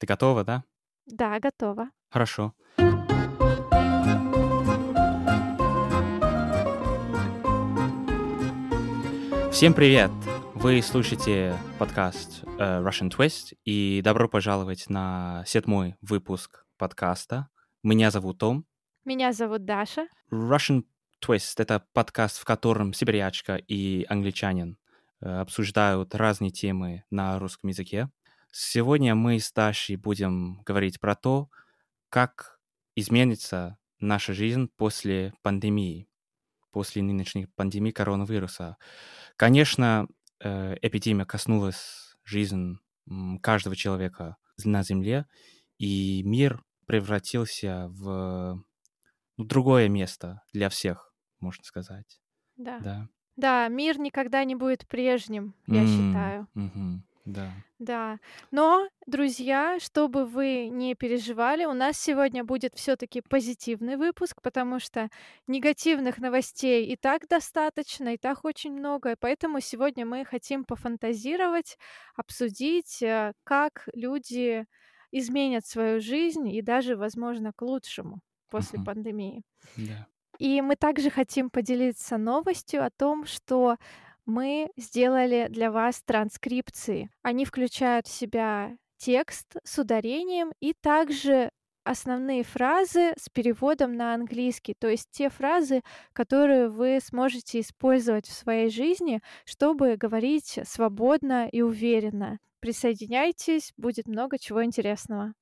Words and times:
Ты 0.00 0.06
готова, 0.06 0.44
да? 0.44 0.64
Да, 1.04 1.38
готова. 1.38 1.90
Хорошо. 2.08 2.54
Всем 9.52 9.74
привет! 9.74 10.10
Вы 10.54 10.80
слушаете 10.80 11.54
подкаст 11.78 12.44
э, 12.44 12.82
Russian 12.82 13.10
Twist, 13.10 13.54
и 13.66 14.00
добро 14.02 14.26
пожаловать 14.26 14.88
на 14.88 15.44
седьмой 15.46 15.96
выпуск 16.00 16.64
подкаста. 16.78 17.50
Меня 17.82 18.10
зовут 18.10 18.38
Том. 18.38 18.64
Меня 19.04 19.32
зовут 19.34 19.66
Даша. 19.66 20.08
Russian 20.32 20.84
Twist— 21.22 21.56
это 21.58 21.84
подкаст, 21.92 22.38
в 22.38 22.46
котором 22.46 22.94
сибирячка 22.94 23.56
и 23.56 24.06
англичанин 24.08 24.78
э, 25.20 25.28
обсуждают 25.28 26.14
разные 26.14 26.52
темы 26.52 27.04
на 27.10 27.38
русском 27.38 27.68
языке. 27.68 28.08
Сегодня 28.52 29.14
мы 29.14 29.38
с 29.38 29.52
Дашей 29.52 29.96
будем 29.96 30.62
говорить 30.62 31.00
про 31.00 31.14
то, 31.14 31.50
как 32.10 32.60
изменится 32.96 33.78
наша 34.00 34.34
жизнь 34.34 34.68
после 34.76 35.34
пандемии, 35.42 36.08
после 36.72 37.02
нынешней 37.02 37.46
пандемии 37.46 37.92
коронавируса. 37.92 38.78
Конечно, 39.36 40.08
э, 40.40 40.76
эпидемия 40.82 41.26
коснулась 41.26 42.16
жизни 42.24 42.78
каждого 43.42 43.76
человека 43.76 44.36
на 44.64 44.82
Земле, 44.84 45.26
и 45.78 46.22
мир 46.24 46.64
превратился 46.86 47.88
в 47.90 48.62
ну, 49.38 49.44
другое 49.44 49.88
место 49.88 50.42
для 50.52 50.68
всех, 50.70 51.14
можно 51.40 51.64
сказать. 51.64 52.20
Да. 52.56 52.84
Да. 52.84 53.08
Да, 53.36 53.68
мир 53.68 53.98
никогда 53.98 54.44
не 54.44 54.54
будет 54.54 54.86
прежним, 54.86 55.54
я 55.66 55.86
М, 55.86 55.86
считаю. 55.86 56.48
мгм, 56.54 57.04
Да. 57.24 57.62
Да. 57.78 58.18
Но, 58.50 58.88
друзья, 59.06 59.78
чтобы 59.80 60.26
вы 60.26 60.68
не 60.68 60.94
переживали, 60.94 61.64
у 61.64 61.72
нас 61.72 61.98
сегодня 61.98 62.44
будет 62.44 62.74
все-таки 62.74 63.22
позитивный 63.22 63.96
выпуск, 63.96 64.42
потому 64.42 64.78
что 64.80 65.08
негативных 65.46 66.18
новостей 66.18 66.86
и 66.86 66.96
так 66.96 67.26
достаточно, 67.26 68.14
и 68.14 68.18
так 68.18 68.44
очень 68.44 68.72
много. 68.72 69.12
И 69.12 69.16
поэтому 69.18 69.60
сегодня 69.60 70.04
мы 70.04 70.26
хотим 70.26 70.64
пофантазировать, 70.66 71.78
обсудить, 72.14 73.00
э, 73.02 73.32
как 73.44 73.88
люди 73.94 74.66
изменят 75.10 75.64
свою 75.66 76.00
жизнь 76.00 76.48
и 76.50 76.60
даже, 76.60 76.96
возможно, 76.96 77.52
к 77.54 77.62
лучшему 77.62 78.20
после 78.50 78.78
Мгм. 78.78 78.84
пандемии. 78.84 79.42
Да. 79.76 80.08
И 80.38 80.62
мы 80.62 80.76
также 80.76 81.10
хотим 81.10 81.50
поделиться 81.50 82.16
новостью 82.16 82.84
о 82.84 82.90
том, 82.90 83.26
что 83.26 83.76
мы 84.30 84.70
сделали 84.76 85.48
для 85.50 85.70
вас 85.72 86.02
транскрипции. 86.02 87.10
Они 87.22 87.44
включают 87.44 88.06
в 88.06 88.12
себя 88.12 88.76
текст 88.96 89.56
с 89.64 89.78
ударением 89.78 90.52
и 90.60 90.72
также 90.72 91.50
основные 91.82 92.44
фразы 92.44 93.12
с 93.18 93.28
переводом 93.28 93.94
на 93.94 94.14
английский, 94.14 94.74
то 94.78 94.88
есть 94.88 95.08
те 95.10 95.30
фразы, 95.30 95.82
которые 96.12 96.68
вы 96.68 97.00
сможете 97.02 97.60
использовать 97.60 98.26
в 98.28 98.32
своей 98.32 98.70
жизни, 98.70 99.20
чтобы 99.44 99.96
говорить 99.96 100.60
свободно 100.64 101.48
и 101.48 101.62
уверенно. 101.62 102.38
Присоединяйтесь, 102.60 103.72
будет 103.76 104.06
много 104.06 104.38
чего 104.38 104.62
интересного. 104.62 105.32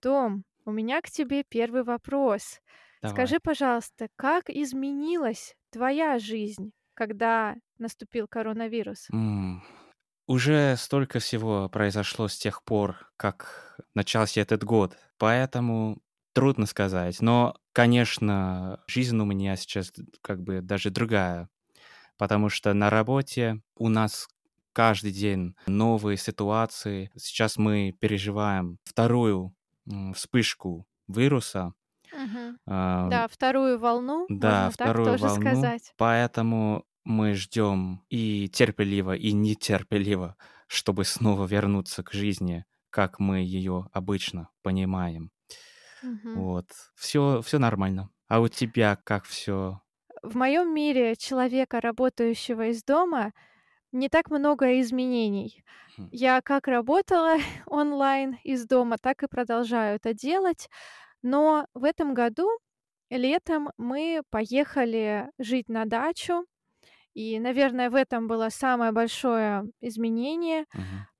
Том, 0.00 0.44
у 0.64 0.72
меня 0.72 1.00
к 1.02 1.10
тебе 1.10 1.44
первый 1.44 1.84
вопрос. 1.84 2.60
Давай. 3.02 3.34
Скажи, 3.34 3.38
пожалуйста, 3.40 4.08
как 4.16 4.50
изменилась 4.50 5.54
твоя 5.70 6.18
жизнь, 6.18 6.72
когда 6.94 7.56
наступил 7.78 8.26
коронавирус? 8.28 9.10
М, 9.12 9.62
Уже 10.28 10.76
столько 10.78 11.18
всего 11.20 11.68
произошло 11.68 12.28
с 12.28 12.38
тех 12.38 12.64
пор, 12.64 13.12
как 13.16 13.80
начался 13.94 14.40
этот 14.42 14.64
год, 14.64 14.96
поэтому 15.18 16.02
трудно 16.34 16.66
сказать. 16.66 17.20
Но, 17.20 17.56
конечно, 17.72 18.82
жизнь 18.88 19.18
у 19.20 19.24
меня 19.26 19.56
сейчас 19.56 19.92
как 20.22 20.42
бы 20.42 20.62
даже 20.62 20.90
другая, 20.90 21.48
потому 22.18 22.48
что 22.50 22.74
на 22.74 22.90
работе 22.90 23.62
у 23.76 23.88
нас 23.90 24.28
каждый 24.74 25.12
день 25.12 25.56
новые 25.66 26.16
ситуации. 26.18 27.10
Сейчас 27.16 27.56
мы 27.58 27.92
переживаем 28.00 28.78
вторую 28.84 29.54
м, 29.90 30.14
вспышку 30.14 30.86
вируса. 31.08 31.74
Мгм. 32.22 32.58
А, 32.66 33.10
Да, 33.10 33.28
вторую 33.28 33.78
волну, 33.78 34.28
Да, 34.28 34.30
можно 34.38 34.74
так 34.76 34.92
вторую 34.92 35.02
тоже 35.02 35.28
волну. 35.28 35.72
сказать. 35.72 35.94
Поэтому 35.96 36.84
мы 37.04 37.34
ждем 37.34 38.04
и 38.08 38.48
терпеливо, 38.48 39.14
и 39.16 39.32
нетерпеливо, 39.32 40.36
чтобы 40.68 41.04
снова 41.04 41.46
вернуться 41.46 42.02
к 42.02 42.12
жизни, 42.12 42.64
как 42.90 43.18
мы 43.18 43.38
ее 43.40 43.88
обычно 43.92 44.50
понимаем. 44.62 45.30
Мгм. 46.02 46.46
Вот. 46.50 46.66
Все, 46.94 47.42
все 47.42 47.58
нормально. 47.58 48.10
А 48.28 48.40
у 48.40 48.48
тебя 48.48 48.96
как 48.96 49.24
все? 49.24 49.80
В 50.22 50.36
моем 50.36 50.72
мире 50.74 51.16
человека, 51.16 51.80
работающего 51.80 52.68
из 52.68 52.82
дома, 52.84 53.32
не 53.92 54.08
так 54.08 54.30
много 54.30 54.80
изменений. 54.80 55.64
Хм. 55.96 56.08
Я 56.10 56.40
как 56.42 56.68
работала 56.68 57.36
онлайн 57.66 58.38
из 58.44 58.66
дома, 58.66 58.96
так 59.00 59.22
и 59.22 59.28
продолжаю 59.28 59.96
это 59.96 60.14
делать. 60.14 60.68
Но 61.22 61.66
в 61.74 61.84
этом 61.84 62.14
году, 62.14 62.48
летом, 63.10 63.70
мы 63.76 64.22
поехали 64.30 65.30
жить 65.38 65.68
на 65.68 65.84
дачу. 65.84 66.44
И, 67.14 67.38
наверное, 67.38 67.90
в 67.90 67.94
этом 67.94 68.26
было 68.26 68.48
самое 68.48 68.92
большое 68.92 69.64
изменение, 69.80 70.64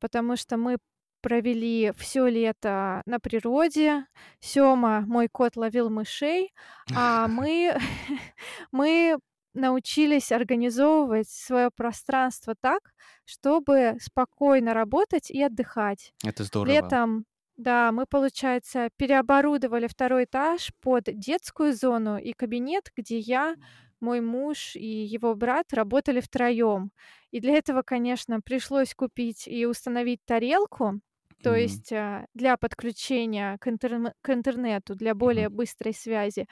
потому 0.01 0.37
что 0.37 0.57
мы 0.57 0.79
провели 1.21 1.93
все 1.97 2.27
лето 2.27 3.03
на 3.07 3.19
природе. 3.21 4.07
Сёма, 4.41 5.03
мой 5.07 5.29
кот, 5.29 5.57
ловил 5.57 5.89
мышей, 5.89 6.51
а 6.95 7.29
мы, 7.29 7.79
мы 8.73 9.19
научились 9.55 10.33
организовывать 10.33 11.29
свое 11.29 11.71
пространство 11.75 12.55
так, 12.61 12.81
чтобы 13.25 13.97
спокойно 14.01 14.75
работать 14.75 15.31
и 15.31 15.43
отдыхать. 15.43 16.12
Это 16.25 16.45
здорово. 16.45 16.73
Летом, 16.73 17.25
да, 17.57 17.93
мы, 17.93 18.07
получается, 18.07 18.89
переоборудовали 18.97 19.87
второй 19.87 20.25
этаж 20.25 20.71
под 20.81 21.05
детскую 21.07 21.75
зону 21.75 22.19
и 22.19 22.33
кабинет, 22.33 22.91
где 22.97 23.19
я, 23.19 23.57
мой 24.01 24.21
муж 24.21 24.75
и 24.77 24.87
его 24.87 25.35
брат 25.35 25.73
работали 25.73 26.21
втроем. 26.21 26.91
И 27.31 27.41
для 27.41 27.55
этого, 27.57 27.83
конечно, 27.83 28.41
пришлось 28.41 28.95
купить 28.95 29.47
и 29.47 29.67
установить 29.67 30.21
тарелку, 30.25 31.01
то 31.43 31.55
Мгм. 31.55 31.57
есть 31.57 31.93
а, 31.93 32.27
для 32.35 32.57
подключения 32.57 33.59
к, 33.61 33.67
интерне- 33.69 34.12
к 34.23 34.31
интернету, 34.31 34.95
для 34.95 35.15
более 35.15 35.49
быстрой 35.49 35.93
связи. 35.95 36.47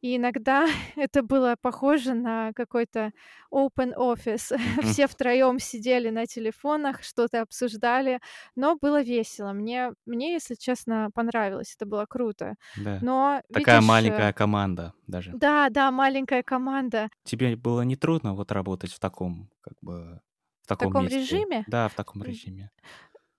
И 0.00 0.16
иногда 0.16 0.66
это 0.96 1.22
было 1.22 1.56
похоже 1.60 2.14
на 2.14 2.52
какой-то 2.54 3.12
open 3.52 3.94
office. 3.96 4.56
Все 4.82 5.06
втроем 5.06 5.58
сидели 5.58 6.10
на 6.10 6.26
телефонах, 6.26 7.02
что-то 7.02 7.42
обсуждали, 7.42 8.20
но 8.56 8.76
было 8.76 9.02
весело. 9.02 9.52
Мне, 9.52 9.92
мне, 10.06 10.32
если 10.32 10.54
честно, 10.54 11.10
понравилось. 11.14 11.74
Это 11.76 11.86
было 11.86 12.06
круто. 12.08 12.54
Да. 12.76 12.98
Но 13.02 13.42
Такая 13.52 13.76
видишь, 13.76 13.88
э, 13.88 13.92
маленькая 13.92 14.32
команда 14.32 14.94
даже. 15.06 15.32
Да, 15.34 15.68
да, 15.70 15.90
маленькая 15.90 16.42
команда. 16.42 17.08
Тебе 17.24 17.56
было 17.56 17.82
не 17.82 17.96
трудно 17.96 18.34
вот 18.34 18.52
работать 18.52 18.92
в 18.92 18.98
таком, 18.98 19.50
как 19.60 19.74
бы, 19.82 20.20
в 20.62 20.66
таком, 20.66 20.88
таком 20.88 21.04
месте? 21.04 21.18
режиме? 21.18 21.64
Да, 21.66 21.88
в 21.88 21.94
таком 21.94 22.22
режиме. 22.22 22.70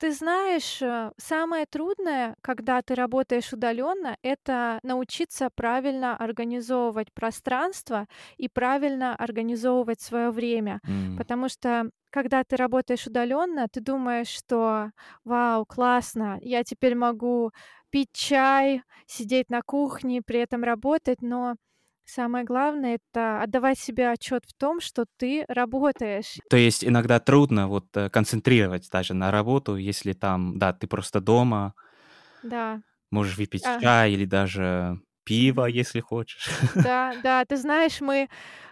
Ты 0.01 0.11
знаешь, 0.13 0.81
э, 0.81 1.11
самое 1.17 1.67
трудное, 1.67 2.35
когда 2.41 2.81
ты 2.81 2.95
работаешь 2.95 3.53
удаленно, 3.53 4.17
это 4.23 4.79
научиться 4.81 5.49
правильно 5.53 6.17
организовывать 6.17 7.13
пространство 7.13 8.07
и 8.37 8.49
правильно 8.49 9.15
организовывать 9.15 10.01
свое 10.01 10.31
время. 10.31 10.79
М. 10.87 11.15
Потому 11.15 11.49
что 11.49 11.91
когда 12.09 12.43
ты 12.43 12.55
работаешь 12.55 13.05
удаленно, 13.05 13.67
ты 13.71 13.79
думаешь, 13.79 14.27
что 14.29 14.89
вау, 15.23 15.65
классно, 15.67 16.39
я 16.41 16.63
теперь 16.63 16.95
могу 16.95 17.51
пить 17.91 18.09
чай, 18.11 18.81
сидеть 19.05 19.51
на 19.51 19.61
кухне, 19.61 20.23
при 20.25 20.39
этом 20.39 20.63
работать, 20.63 21.21
но 21.21 21.57
самое 22.11 22.43
главное 22.45 22.95
это 22.95 23.41
отдавать 23.41 23.79
себе 23.79 24.09
отчет 24.09 24.43
в 24.45 24.53
том, 24.53 24.81
что 24.81 25.05
ты 25.17 25.45
работаешь. 25.47 26.37
То 26.49 26.57
есть 26.57 26.83
иногда 26.83 27.19
трудно 27.19 27.67
вот 27.67 27.85
э, 27.95 28.09
концентрировать 28.09 28.89
даже 28.91 29.13
на 29.13 29.31
работу, 29.31 29.75
если 29.77 30.13
там, 30.13 30.57
да, 30.59 30.73
ты 30.73 30.87
просто 30.87 31.21
дома, 31.21 31.73
Да. 32.43 32.81
можешь 33.11 33.37
выпить 33.37 33.65
А. 33.65 33.79
чай 33.79 34.11
или 34.11 34.25
даже 34.25 34.99
пиво, 35.23 35.65
если 35.65 35.99
хочешь. 36.01 36.49
Да, 36.75 37.13
да, 37.23 37.45
ты 37.45 37.57
знаешь, 37.57 38.01
мы 38.01 38.27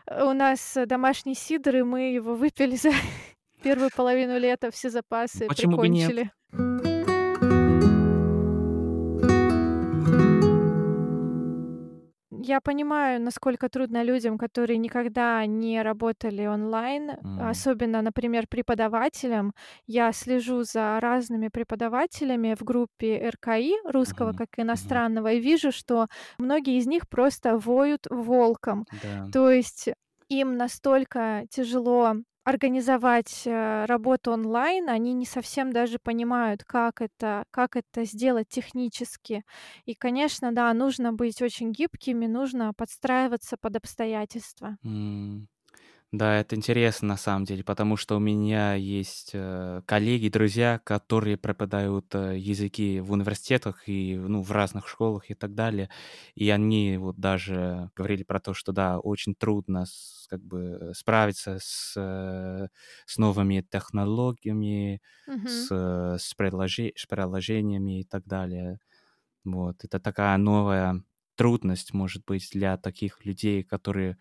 э, 0.07 0.23
у 0.23 0.33
нас 0.33 0.75
э, 0.77 0.85
домашний 0.85 1.35
сидр, 1.35 1.77
и 1.77 1.83
мы 1.83 2.13
его 2.13 2.35
выпили 2.35 2.75
за 2.75 2.91
первую 3.63 3.89
половину 3.95 4.37
лета, 4.37 4.71
все 4.71 4.89
запасы 4.89 5.47
Почему 5.47 5.77
бы 5.77 5.87
нет? 5.87 6.29
Я 12.59 12.61
понимаю, 12.61 13.21
насколько 13.21 13.69
трудно 13.69 14.03
людям, 14.03 14.37
которые 14.37 14.77
никогда 14.77 15.45
не 15.45 15.81
работали 15.81 16.45
онлайн, 16.45 17.11
М. 17.23 17.39
особенно, 17.39 18.01
например, 18.01 18.47
преподавателям. 18.47 19.53
Я 19.87 20.11
слежу 20.11 20.63
за 20.63 20.99
разными 20.99 21.47
преподавателями 21.49 22.55
в 22.59 22.63
группе 22.63 23.29
РКИ, 23.29 23.75
русского 23.85 24.31
Мгм. 24.31 24.37
как 24.37 24.49
иностранного, 24.57 25.31
и 25.33 25.39
вижу, 25.39 25.71
что 25.71 26.07
многие 26.37 26.77
из 26.77 26.87
них 26.87 27.07
просто 27.09 27.57
воют 27.57 28.07
волком. 28.09 28.85
Да. 28.91 29.31
То 29.31 29.49
есть 29.49 29.89
им 30.29 30.57
настолько 30.57 31.45
тяжело 31.49 32.13
организовать, 32.49 33.43
э, 33.45 33.85
работу 33.85 34.31
онлайн, 34.31 34.89
они 34.89 35.13
не 35.13 35.25
совсем 35.25 35.71
даже 35.73 35.99
понимают, 35.99 36.63
как 36.65 37.01
это 37.01 37.45
как 37.51 37.75
это 37.75 38.05
сделать 38.05 38.47
технически. 38.49 39.43
И, 39.85 39.93
конечно, 39.95 40.51
да, 40.53 40.73
нужно 40.73 41.13
быть 41.13 41.41
очень 41.41 41.71
гибкими, 41.71 42.27
нужно 42.27 42.73
подстраиваться 42.73 43.57
под 43.57 43.77
обстоятельства. 43.77 44.77
М. 44.83 45.47
Да, 46.11 46.39
это 46.39 46.55
интересно 46.55 47.09
на 47.09 47.17
самом 47.17 47.45
деле, 47.45 47.63
потому 47.63 47.95
что 47.95 48.15
у 48.17 48.19
меня 48.19 48.73
есть, 48.73 49.29
э, 49.33 49.83
коллеги, 49.85 50.29
друзья, 50.29 50.79
которые 50.83 51.37
преподают, 51.37 52.15
э, 52.15 52.35
языки 52.39 52.99
в 52.99 53.11
университетах 53.11 53.87
и, 53.87 54.15
ну, 54.17 54.41
в 54.41 54.51
разных 54.51 54.87
школах 54.87 55.29
и 55.29 55.35
так 55.35 55.53
далее. 55.53 55.89
И 56.33 56.49
они 56.49 56.97
вот 56.97 57.17
даже 57.19 57.91
говорили 57.95 58.23
про 58.23 58.39
то, 58.39 58.55
что 58.55 58.71
да, 58.71 58.97
очень 58.99 59.35
трудно 59.35 59.85
с 59.85 60.25
как 60.31 60.41
бы 60.43 60.93
справиться 60.95 61.59
с, 61.61 61.93
э, 61.95 62.67
с 63.05 63.17
новыми 63.19 63.61
технологиями, 63.69 65.01
с, 65.45 65.67
Мгм. 65.67 65.69
э, 65.71 66.17
с 66.19 66.33
предложе 66.33 66.91
с 66.95 67.05
приложениями 67.05 67.99
и 68.01 68.03
так 68.03 68.25
далее. 68.25 68.79
Вот. 69.45 69.83
Это 69.85 69.99
такая 69.99 70.37
новая 70.37 71.03
трудность, 71.35 71.93
может 71.93 72.25
быть, 72.25 72.49
для 72.53 72.77
таких 72.77 73.25
людей, 73.25 73.63
которые, 73.63 74.17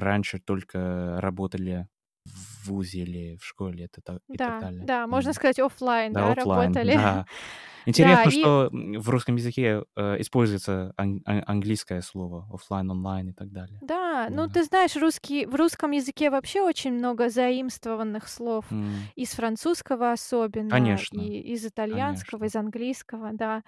раньше 0.00 0.38
только 0.40 1.20
работали 1.20 1.88
в 2.24 2.68
вузе 2.68 3.00
или 3.02 3.36
в 3.36 3.44
школе, 3.44 3.84
это 3.86 4.02
так 4.02 4.22
и 4.32 4.38
так 4.38 4.56
Да, 4.56 4.58
далее. 4.58 4.88
да, 4.88 5.06
можно 5.06 5.32
сказать, 5.32 5.58
оффлайн, 5.60 6.12
Да, 6.12 6.32
да, 6.34 6.34
оффлайн, 6.34 6.34
работали. 6.34 6.92
да. 6.92 7.26
Да, 7.94 8.24
Интересно, 8.24 8.30
и 8.30 8.48
что, 8.48 8.68
м, 8.72 9.00
в 9.00 9.08
русском 9.10 9.36
языке, 9.36 9.84
э, 9.96 10.20
используется 10.20 10.92
ан 10.96 11.22
ан 11.26 11.42
английское 11.46 12.02
слово 12.02 12.48
оффлайн, 12.54 12.90
онлайн 12.90 13.30
и 13.30 13.34
так 13.34 13.52
далее. 13.52 13.82
Да, 13.82 14.28
ну, 14.30 14.48
Да. 14.48 14.48
ты 14.48 14.64
знаешь, 14.64 14.96
русский 14.96 15.44
в 15.44 15.54
русском 15.54 15.90
языке 15.90 16.30
вообще 16.30 16.62
очень 16.62 16.92
много 16.94 17.28
заимствованных 17.28 18.26
слов. 18.28 18.64
М. 18.70 19.12
Из 19.16 19.32
французского 19.32 20.12
особенно, 20.12 21.00
Конечно, 21.00 21.10
и 21.10 21.40
из 21.52 21.64
итальянского, 21.66 22.44
конечно. 22.44 22.46
из 22.46 22.56
английского, 22.56 23.30
да. 23.32 23.62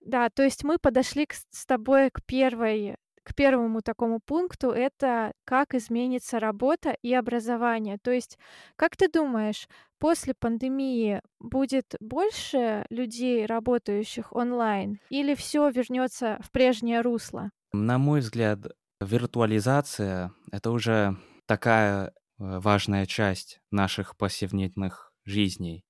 Да, 0.00 0.30
то 0.30 0.42
есть 0.44 0.64
мы 0.64 0.78
подошли 0.78 1.26
к 1.26 1.34
с 1.34 1.66
тобой 1.66 2.10
к 2.10 2.22
первой 2.26 2.96
к 3.26 3.34
первому 3.34 3.82
такому 3.82 4.20
пункту- 4.24 4.70
это 4.70 5.32
как 5.44 5.74
изменится 5.74 6.38
работа 6.38 6.96
и 7.02 7.12
образование. 7.12 7.98
То 8.02 8.12
есть, 8.12 8.38
как 8.76 8.96
ты 8.96 9.08
думаешь, 9.08 9.68
после 9.98 10.32
пандемии 10.38 11.20
будет 11.40 11.94
больше 12.00 12.86
людей, 12.90 13.44
работающих 13.46 14.32
онлайн, 14.32 15.00
или 15.10 15.34
всё 15.34 15.68
вернётся 15.70 16.38
в 16.44 16.50
прежнее 16.52 17.00
русло? 17.00 17.50
На 17.72 17.98
мой 17.98 18.20
взгляд, 18.20 18.60
виртуализация- 19.00 20.32
это 20.52 20.70
уже 20.70 21.16
такая, 21.46 22.08
э, 22.08 22.12
важная 22.60 23.06
часть 23.06 23.60
наших 23.72 24.16
повседневных 24.16 25.12
жизней. 25.24 25.84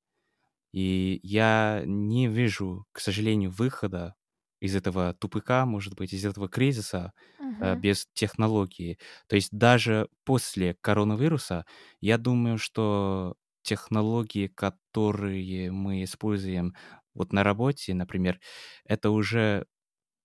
И 0.73 1.21
я 1.23 1.83
не 1.87 2.29
вижу, 2.29 2.87
к 2.93 3.01
сожалению, 3.01 3.51
выхода 3.51 4.15
из 4.61 4.75
этого 4.77 5.15
тупика, 5.15 5.67
может 5.67 5.95
быть, 5.97 6.13
из 6.13 6.25
этого 6.25 6.49
кризиса, 6.49 7.13
Мгм. 7.39 7.87
без 7.87 8.07
технологии. 8.13 8.99
То 9.29 9.37
есть 9.37 9.51
даже 9.53 10.09
после 10.25 10.75
коронавируса, 10.81 11.65
я 12.01 12.19
думаю, 12.19 12.59
что 12.59 13.37
технологии, 13.63 14.47
которые 14.49 15.73
мы 15.73 16.05
используем 16.05 16.75
вот 17.15 17.33
на 17.33 17.43
работе, 17.45 17.95
например, 17.95 18.41
это 18.85 19.11
уже 19.11 19.67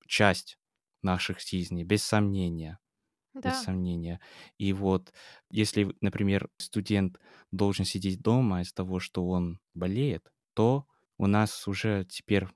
часть 0.07 0.57
наших 1.01 1.39
жизней, 1.41 1.83
без 1.83 2.03
сомнения, 2.03 2.79
без 3.43 3.55
Да. 3.55 3.57
сомнения. 3.57 4.21
И 4.57 4.73
вот 4.73 5.13
если, 5.49 5.95
например, 6.01 6.49
студент 6.57 7.17
должен 7.51 7.85
сидеть 7.85 8.21
дома 8.21 8.61
из-за 8.61 8.75
того, 8.75 8.99
что 8.99 9.27
он 9.27 9.59
болеет, 9.73 10.31
то 10.53 10.87
у 11.17 11.27
нас 11.27 11.67
уже 11.67 12.05
теперь 12.05 12.47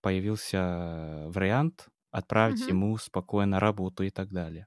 появился 0.00 1.26
вариант 1.28 1.88
отправить 2.10 2.66
Мгм. 2.66 2.70
ему 2.70 2.96
спокойно 2.98 3.60
работу 3.60 4.02
и 4.04 4.10
так 4.10 4.30
далее. 4.30 4.66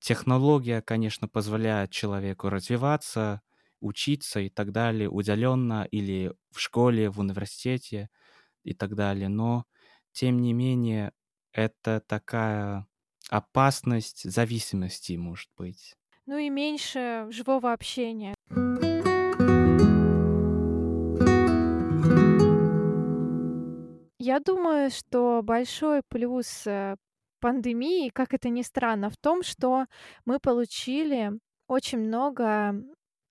Технология, 0.00 0.82
конечно, 0.82 1.28
позволяет 1.28 1.90
человеку 1.90 2.48
развиваться, 2.48 3.42
учиться 3.80 4.40
и 4.40 4.48
так 4.50 4.72
далее 4.72 5.08
удаленно 5.10 5.84
или 5.90 6.34
в 6.52 6.60
школе, 6.60 7.10
в 7.10 7.20
университете 7.20 8.08
и 8.64 8.74
так 8.74 8.94
далее, 8.96 9.28
но 9.28 9.66
тем 10.12 10.42
не 10.42 10.52
менее 10.54 11.12
это 11.52 12.00
такая 12.00 12.86
опасность 13.30 14.30
зависимости, 14.30 15.14
может 15.14 15.50
быть. 15.56 15.96
Ну 16.24 16.38
и 16.38 16.48
меньше 16.50 17.26
живого 17.30 17.72
общения. 17.72 18.35
Я 24.26 24.40
думаю, 24.40 24.90
что 24.90 25.40
большой 25.44 26.02
плюс, 26.08 26.66
э, 26.66 26.96
пандемии, 27.40 28.08
как 28.08 28.34
это 28.34 28.48
ни 28.48 28.62
странно, 28.62 29.08
в 29.08 29.16
том, 29.16 29.44
что 29.44 29.86
мы 30.24 30.40
получили 30.40 31.30
очень 31.68 32.00
много, 32.00 32.74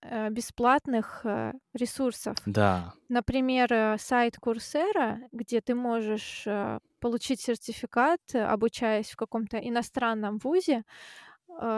э, 0.00 0.30
бесплатных, 0.30 1.20
э, 1.24 1.52
ресурсов. 1.74 2.36
Да. 2.46 2.94
Например, 3.10 3.70
э, 3.70 3.98
сайт 3.98 4.38
Coursera, 4.42 5.18
где 5.32 5.60
ты 5.60 5.74
можешь, 5.74 6.44
э, 6.46 6.78
получить 6.98 7.42
сертификат, 7.42 8.20
обучаясь 8.34 9.10
в 9.10 9.16
каком-то 9.16 9.58
иностранном 9.58 10.38
вузе, 10.38 10.82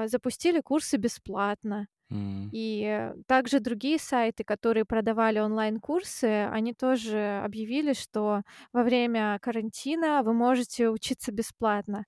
запустили 0.07 0.61
курсы 0.61 0.97
бесплатно. 0.97 1.89
И 2.11 3.13
также 3.27 3.61
другие 3.61 3.99
сайты, 3.99 4.43
которые 4.43 4.87
продавали 4.87 5.41
онлайн-курсы, 5.41 6.49
они 6.51 6.73
тоже 6.73 7.43
объявили, 7.45 7.93
что 7.93 8.43
во 8.73 8.83
время 8.83 9.39
карантина 9.43 10.23
вы 10.23 10.33
можете 10.33 10.89
учиться 10.89 11.33
бесплатно. 11.33 12.05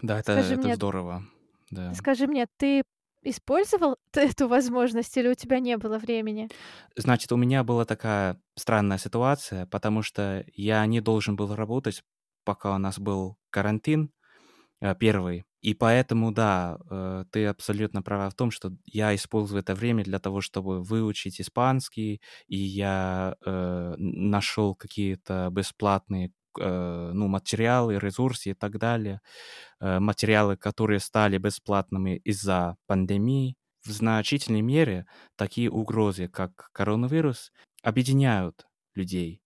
Да, 0.00 0.20
это 0.20 0.34
Скажи 0.34 0.54
это 0.54 0.62
мне 0.62 0.76
здорово, 0.76 1.22
да. 1.70 1.92
скажи 1.94 2.26
мне, 2.26 2.46
ты 2.56 2.82
использовал 3.22 3.96
эту 4.14 4.48
возможность 4.48 5.16
или 5.16 5.28
у 5.28 5.34
тебя 5.34 5.58
не 5.58 5.76
было 5.76 5.98
времени? 5.98 6.48
Значит, 6.96 7.32
у 7.32 7.36
меня 7.36 7.64
была 7.64 7.84
такая 7.84 8.40
странная 8.56 8.98
ситуация, 8.98 9.66
потому 9.66 10.02
что 10.02 10.44
я 10.54 10.84
не 10.86 11.00
должен 11.00 11.36
был 11.36 11.54
работать, 11.54 12.02
пока 12.44 12.74
у 12.74 12.78
нас 12.78 12.98
был 12.98 13.36
карантин, 13.50 14.12
э, 14.80 14.94
1. 14.94 15.44
И 15.62 15.74
поэтому, 15.74 16.32
да, 16.32 16.78
э, 16.90 17.24
ты 17.30 17.46
абсолютно 17.46 18.02
права 18.02 18.28
в 18.30 18.34
том, 18.34 18.50
что 18.50 18.72
я 18.84 19.14
использую 19.14 19.60
это 19.62 19.74
время 19.76 20.02
для 20.04 20.18
того, 20.18 20.40
чтобы 20.40 20.82
выучить 20.82 21.40
испанский, 21.40 22.20
и 22.48 22.56
я, 22.56 23.36
э, 23.46 23.50
н 23.98 24.30
нашёл 24.30 24.74
какие-то 24.74 25.48
бесплатные, 25.52 26.32
э, 26.60 27.10
ну, 27.14 27.28
материалы, 27.28 27.98
ресурсы 27.98 28.50
и 28.50 28.54
так 28.54 28.78
далее. 28.78 29.20
Э, 29.80 30.00
материалы, 30.00 30.56
которые 30.56 31.00
стали 31.00 31.38
бесплатными 31.38 32.16
из-за 32.24 32.76
пандемии. 32.86 33.56
В 33.86 33.90
значительной 33.92 34.62
мере 34.62 35.06
такие 35.36 35.70
угрозы, 35.70 36.28
как 36.28 36.70
коронавирус, 36.72 37.52
объединяют 37.82 38.66
людей. 38.94 39.42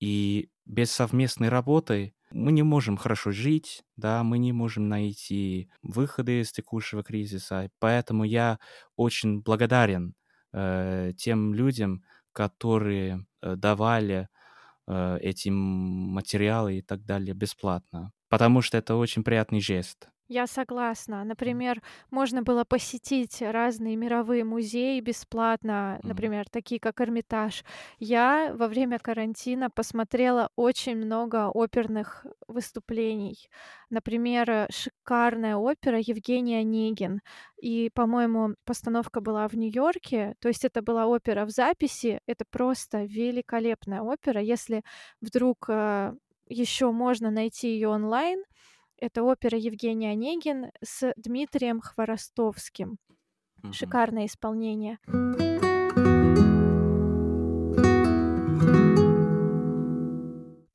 И 0.00 0.50
без 0.66 0.92
совместной 0.92 1.48
работы 1.50 2.14
мы 2.32 2.52
не 2.52 2.62
можем 2.62 2.96
хорошо 2.96 3.30
жить, 3.32 3.84
да, 3.96 4.22
мы 4.24 4.38
не 4.38 4.52
можем 4.52 4.88
найти 4.88 5.70
выходы 5.82 6.40
из 6.40 6.52
текущего 6.52 7.02
кризиса. 7.02 7.70
Поэтому 7.78 8.24
я 8.24 8.58
очень 8.96 9.40
благодарен, 9.42 10.14
э, 10.52 11.12
тем 11.16 11.54
людям, 11.54 12.04
которые, 12.32 13.26
э, 13.42 13.56
давали, 13.56 14.28
э, 14.88 15.18
эти, 15.22 15.50
материалы 15.50 16.78
и 16.78 16.82
так 16.82 17.04
далее 17.06 17.34
бесплатно, 17.34 18.12
потому 18.30 18.62
что 18.62 18.78
это 18.78 18.96
очень 18.96 19.24
приятный 19.24 19.60
жест. 19.62 20.11
Я 20.34 20.46
согласна. 20.46 21.24
Например, 21.24 21.82
можно 22.10 22.42
было 22.42 22.64
посетить 22.64 23.42
разные 23.42 23.96
мировые 23.96 24.44
музеи 24.44 24.98
бесплатно, 25.00 26.00
например, 26.02 26.46
такие 26.48 26.80
как 26.80 27.02
Эрмитаж. 27.02 27.64
Я 27.98 28.52
во 28.54 28.66
время 28.68 28.98
карантина 28.98 29.68
посмотрела 29.68 30.48
очень 30.56 30.96
много 30.96 31.50
оперных 31.50 32.24
выступлений. 32.48 33.50
Например, 33.90 34.68
шикарная 34.70 35.56
опера 35.56 35.98
"Евгений 35.98 36.56
Онегин". 36.56 37.20
И, 37.60 37.90
по-моему, 37.94 38.54
постановка 38.64 39.20
была 39.20 39.46
в 39.48 39.54
Нью-Йорке. 39.54 40.34
То 40.40 40.48
есть 40.48 40.64
это 40.64 40.80
была 40.80 41.06
опера 41.08 41.44
в 41.44 41.50
записи. 41.50 42.20
Это 42.26 42.46
просто 42.50 43.04
великолепная 43.04 44.00
опера. 44.00 44.40
Если 44.40 44.82
вдруг, 45.20 45.66
э, 45.68 46.14
ещё 46.48 46.90
можно 46.92 47.30
найти 47.30 47.68
её 47.74 47.90
онлайн, 47.90 48.42
Это 49.02 49.24
опера 49.24 49.58
Евгений 49.58 50.06
Онегин 50.06 50.66
с 50.80 51.12
Дмитрием 51.16 51.80
Хворостовским. 51.80 52.98
Мгм. 53.60 53.72
Шикарное 53.72 54.26
исполнение. 54.26 55.00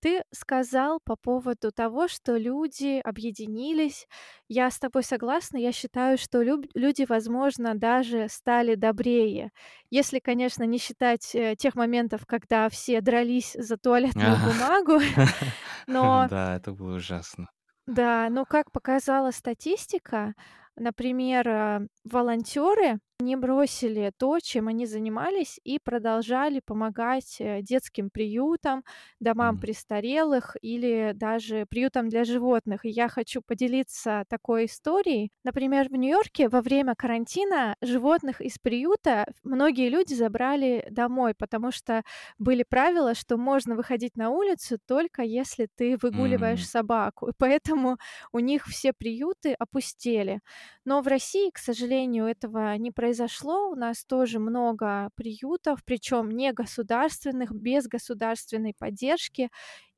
Ты 0.02 0.24
сказал 0.34 1.00
по 1.06 1.16
поводу 1.16 1.72
того, 1.72 2.10
что 2.10 2.36
люди 2.36 3.00
объединились. 3.00 4.08
Я 4.50 4.70
с 4.72 4.78
тобой 4.78 5.04
согласна. 5.04 5.56
Я 5.56 5.72
считаю, 5.72 6.18
что 6.18 6.42
люб 6.42 6.66
люди, 6.74 7.06
возможно, 7.08 7.76
даже 7.76 8.28
стали 8.28 8.76
добрее. 8.76 9.52
Если, 9.90 10.20
конечно, 10.20 10.64
не 10.64 10.80
считать, 10.80 11.34
э, 11.34 11.56
тех 11.58 11.76
моментов, 11.76 12.26
когда 12.26 12.68
все 12.68 13.00
дрались 13.00 13.56
за 13.58 13.78
туалетную 13.78 14.36
бумагу. 14.36 15.00
Но 15.88 16.28
Да, 16.30 16.58
это 16.58 16.74
было 16.74 16.98
ужасно. 16.98 17.48
Да, 17.88 18.28
но 18.30 18.46
как 18.46 18.72
показала 18.72 19.32
статистика, 19.32 20.34
например, 20.76 21.48
а, 21.50 21.82
волонтёры 22.04 23.00
не 23.20 23.36
бросили 23.36 24.12
то, 24.16 24.40
чем 24.40 24.68
они 24.68 24.86
занимались, 24.86 25.60
и 25.64 25.80
продолжали 25.80 26.60
помогать, 26.64 27.38
э, 27.40 27.62
детским 27.64 28.12
приютам, 28.12 28.84
домам 29.20 29.58
престарелых 29.58 30.56
или 30.62 31.14
даже 31.16 31.66
приютам 31.68 32.10
для 32.10 32.24
животных. 32.26 32.86
И 32.86 32.90
я 32.90 33.08
хочу 33.10 33.42
поделиться 33.42 34.24
такой 34.30 34.66
историей. 34.66 35.32
Например, 35.44 35.90
в 35.90 35.94
Нью-Йорке 35.94 36.48
во 36.48 36.62
время 36.62 36.94
карантина 36.96 37.76
животных 37.82 38.40
из 38.40 38.60
приюта 38.60 39.26
многие 39.44 39.90
люди 39.90 40.14
забрали 40.14 40.88
домой, 40.92 41.34
потому 41.36 41.72
что 41.72 42.04
были 42.38 42.64
правила, 42.70 43.16
что 43.16 43.38
можно 43.38 43.76
выходить 43.76 44.16
на 44.16 44.30
улицу 44.30 44.78
только 44.86 45.24
если 45.24 45.68
ты 45.76 45.98
выгуливаешь 46.02 46.64
М. 46.64 46.68
собаку. 46.68 47.30
И 47.30 47.34
поэтому 47.36 47.98
у 48.32 48.40
них 48.40 48.66
все 48.68 48.94
приюты 48.94 49.54
опустели. 49.58 50.40
Но 50.86 51.02
в 51.02 51.08
России, 51.08 51.50
к 51.52 51.58
сожалению, 51.58 52.26
этого 52.28 52.76
не 52.78 52.92
произошло. 53.08 53.70
У 53.72 53.76
нас 53.76 54.06
тоже 54.06 54.40
много 54.40 55.10
приютов, 55.16 55.84
причём 55.86 56.32
негосударственных, 56.32 57.52
без 57.54 57.88
государственной 57.88 58.74
поддержки. 58.78 59.50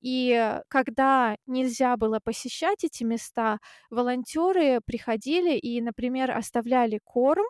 И 0.01 0.59
когда 0.69 1.35
нельзя 1.47 1.97
было 1.97 2.19
посещать 2.23 2.83
эти 2.85 3.03
места, 3.05 3.59
волонтёры 3.91 4.79
приходили 4.85 5.57
и, 5.57 5.81
например, 5.81 6.31
оставляли 6.31 6.99
корм 7.03 7.45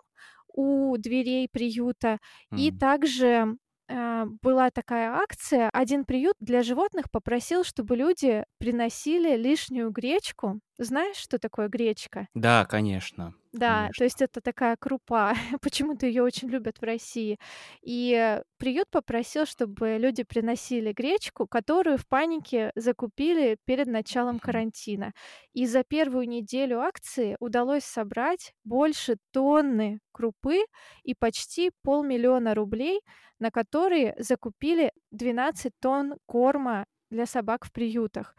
у 0.54 0.96
дверей 0.98 1.48
приюта. 1.52 2.18
И 2.54 2.72
М. 2.72 2.80
также, 2.80 3.56
а, 3.88 4.26
была 4.42 4.70
такая 4.70 5.10
акция. 5.12 5.70
Один 5.72 6.04
приют 6.04 6.34
для 6.40 6.62
животных 6.62 7.06
попросил, 7.12 7.64
чтобы 7.64 7.96
люди 7.96 8.44
приносили 8.58 9.36
лишнюю 9.36 9.90
гречку. 9.90 10.60
Знаешь, 10.78 11.16
что 11.18 11.38
такое 11.38 11.68
гречка? 11.68 12.28
Да, 12.34 12.64
конечно, 12.64 13.34
Да, 13.52 13.68
то 13.68 13.82
конечно. 13.82 14.04
есть 14.04 14.22
это 14.22 14.40
такая 14.40 14.76
крупа. 14.76 15.34
Почему-то 15.60 16.06
её 16.06 16.24
очень 16.24 16.48
любят 16.48 16.78
в 16.78 16.84
России. 16.84 17.38
И 17.82 18.40
приют 18.58 18.88
попросил, 18.90 19.44
чтобы 19.44 19.96
люди 19.98 20.22
приносили 20.22 20.92
гречку, 20.92 21.46
которую 21.46 21.98
в 21.98 22.06
панике 22.06 22.70
закупили 22.76 23.56
перед 23.64 23.88
началом 23.88 24.38
карантина. 24.38 25.12
И 25.52 25.66
за 25.66 25.82
первую 25.82 26.28
неделю 26.28 26.80
акции 26.80 27.36
удалось 27.40 27.84
собрать 27.84 28.52
больше 28.64 29.16
тонны 29.32 30.00
крупы 30.12 30.60
и 31.02 31.14
почти 31.14 31.70
полмиллиона 31.82 32.54
рублей, 32.54 33.00
на 33.40 33.50
которые 33.50 34.14
закупили 34.18 34.92
12 35.10 35.72
тонн 35.80 36.14
корма 36.26 36.86
для 37.10 37.26
собак 37.26 37.64
в 37.64 37.72
приютах. 37.72 38.34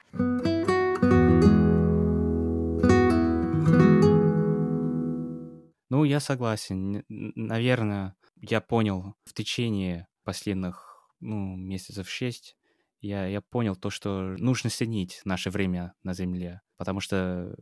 Ну, 5.92 6.06
я 6.06 6.22
согласен. 6.22 6.96
Н 6.96 7.04
н 7.10 7.34
наверно, 7.36 8.16
я 8.40 8.62
понял 8.62 9.16
в 9.26 9.34
течение 9.34 10.08
последних, 10.24 11.10
ну, 11.20 11.58
месяцев 11.58 12.10
6, 12.10 12.56
я 13.02 13.26
я 13.28 13.42
понял 13.42 13.76
то, 13.76 13.90
что 13.90 14.22
нужно 14.40 14.70
ценить 14.70 15.20
наше 15.26 15.50
время 15.50 15.94
на 16.04 16.14
Земле, 16.14 16.62
потому 16.78 17.02
что 17.02 17.58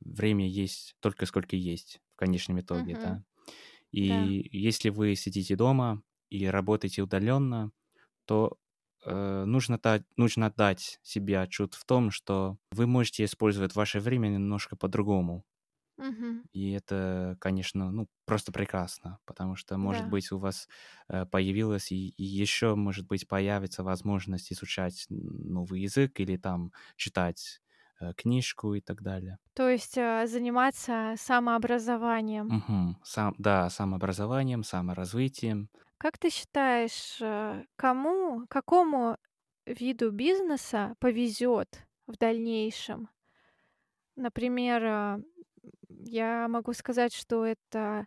время 0.00 0.48
есть 0.48 0.96
только 0.98 1.24
сколько 1.26 1.54
есть 1.54 2.00
в 2.14 2.16
конечном 2.16 2.58
итоге, 2.58 2.96
Мгм. 2.96 3.00
да. 3.00 3.22
Да. 3.98 4.34
И 4.42 4.48
если 4.52 4.90
вы 4.90 5.16
сидите 5.16 5.56
дома 5.56 6.02
и 6.30 6.46
работаете 6.46 7.02
удалённо, 7.02 7.72
то, 8.26 8.58
э, 9.06 9.44
нужно 9.46 9.78
дать 9.78 10.04
нужно 10.16 10.46
отдать 10.46 11.00
себе 11.02 11.40
отчёт 11.40 11.74
в 11.74 11.84
том, 11.86 12.10
что 12.12 12.58
вы 12.72 12.86
можете 12.86 13.24
использовать 13.24 13.74
ваше 13.76 14.00
время 14.00 14.28
немножко 14.28 14.76
по-другому. 14.76 15.44
Мгм. 15.98 16.48
И 16.52 16.72
это, 16.72 17.36
конечно, 17.40 17.90
ну, 17.92 18.08
просто 18.26 18.52
прекрасно, 18.52 19.18
потому 19.26 19.56
что, 19.56 19.78
может 19.78 20.06
Да. 20.06 20.08
быть, 20.08 20.32
у 20.32 20.38
вас, 20.38 20.68
э, 21.08 21.26
появилась 21.26 21.92
и 21.92 22.14
ещё, 22.18 22.76
может 22.76 23.06
быть, 23.06 23.28
появится 23.28 23.82
возможность 23.84 24.52
изучать 24.52 25.06
новый 25.10 25.82
язык 25.82 26.20
или 26.20 26.36
там 26.38 26.72
читать, 26.96 27.62
э, 28.00 28.14
книжку 28.16 28.74
и 28.74 28.80
так 28.80 29.02
далее. 29.02 29.38
То 29.56 29.68
есть, 29.68 29.98
а, 29.98 30.26
заниматься 30.26 31.14
самообразованием. 31.16 32.54
Мгм. 32.54 32.96
Сам 33.04 33.34
да, 33.38 33.68
самообразованием, 33.68 34.62
саморазвитием. 34.64 35.68
Как 36.00 36.16
ты 36.18 36.30
считаешь, 36.30 37.18
э, 37.20 37.64
кому 37.76 38.46
какому 38.48 39.16
виду 39.66 40.10
бизнеса 40.12 40.94
повезёт 41.00 41.68
в 42.06 42.16
дальнейшем? 42.16 43.08
Например, 44.16 44.84
а, 44.84 45.20
я 46.08 46.48
могу 46.48 46.72
сказать, 46.74 47.14
что 47.14 47.44
это 47.46 48.06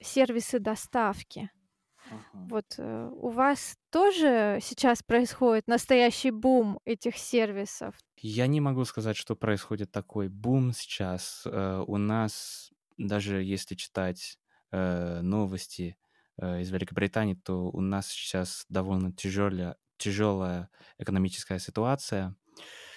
сервисы 0.00 0.60
доставки. 0.60 1.50
Мгм. 2.10 2.50
Вот, 2.50 2.66
э, 2.78 3.10
у 3.12 3.30
вас 3.30 3.76
тоже 3.90 4.58
сейчас 4.62 5.02
происходит 5.02 5.66
настоящий 5.68 6.30
бум 6.32 6.80
этих 6.84 7.16
сервисов? 7.18 7.96
Я 8.18 8.46
не 8.46 8.60
могу 8.60 8.84
сказать, 8.84 9.16
что 9.16 9.36
происходит 9.36 9.92
такой 9.92 10.28
бум 10.28 10.72
сейчас. 10.72 11.42
Э, 11.46 11.82
у 11.86 11.96
нас, 11.98 12.70
даже 12.96 13.42
если 13.42 13.74
читать, 13.74 14.38
э, 14.72 15.20
новости, 15.22 15.96
из 16.38 16.70
Великобритании, 16.70 17.32
то 17.34 17.70
у 17.70 17.80
нас 17.80 18.08
сейчас 18.08 18.66
довольно 18.68 19.10
тяжёля 19.10 19.78
тяжёлая 19.96 20.68
экономическая 20.98 21.58
ситуация, 21.58 22.36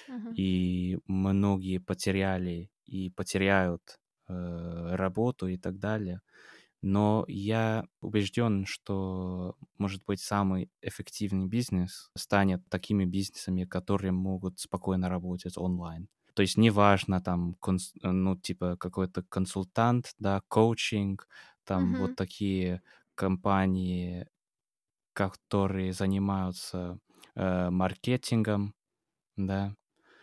Мгм. 0.08 0.38
и 0.38 1.00
многие 1.08 1.80
потеряли 1.80 2.72
и 2.86 3.10
потеряют, 3.12 4.00
работу 4.30 5.48
и 5.48 5.58
так 5.58 5.80
далее. 5.80 6.22
Но 6.82 7.26
я 7.28 7.86
убеждён, 8.02 8.66
что, 8.66 9.56
может 9.78 10.04
быть, 10.06 10.22
самый 10.22 10.72
эффективный 10.82 11.48
бизнес 11.48 12.10
станет 12.18 12.62
такими 12.70 13.06
бизнесами, 13.06 13.66
которые 13.66 14.12
могут 14.14 14.60
спокойно 14.60 15.10
работать 15.10 15.58
онлайн. 15.58 16.08
То 16.36 16.42
есть 16.44 16.58
неважно 16.58 17.22
там 17.22 17.56
конс 17.56 17.94
ну, 18.02 18.38
типа 18.38 18.78
какой-то 18.78 19.24
консультант, 19.24 20.14
да, 20.20 20.42
коучинг, 20.48 21.28
там 21.66 21.96
вот 21.96 22.12
Мгм. 22.12 22.16
такие 22.16 22.82
компании, 23.16 24.28
которые 25.14 25.94
занимаются, 25.94 27.00
э, 27.36 27.70
маркетингом, 27.70 28.76
да. 29.38 29.76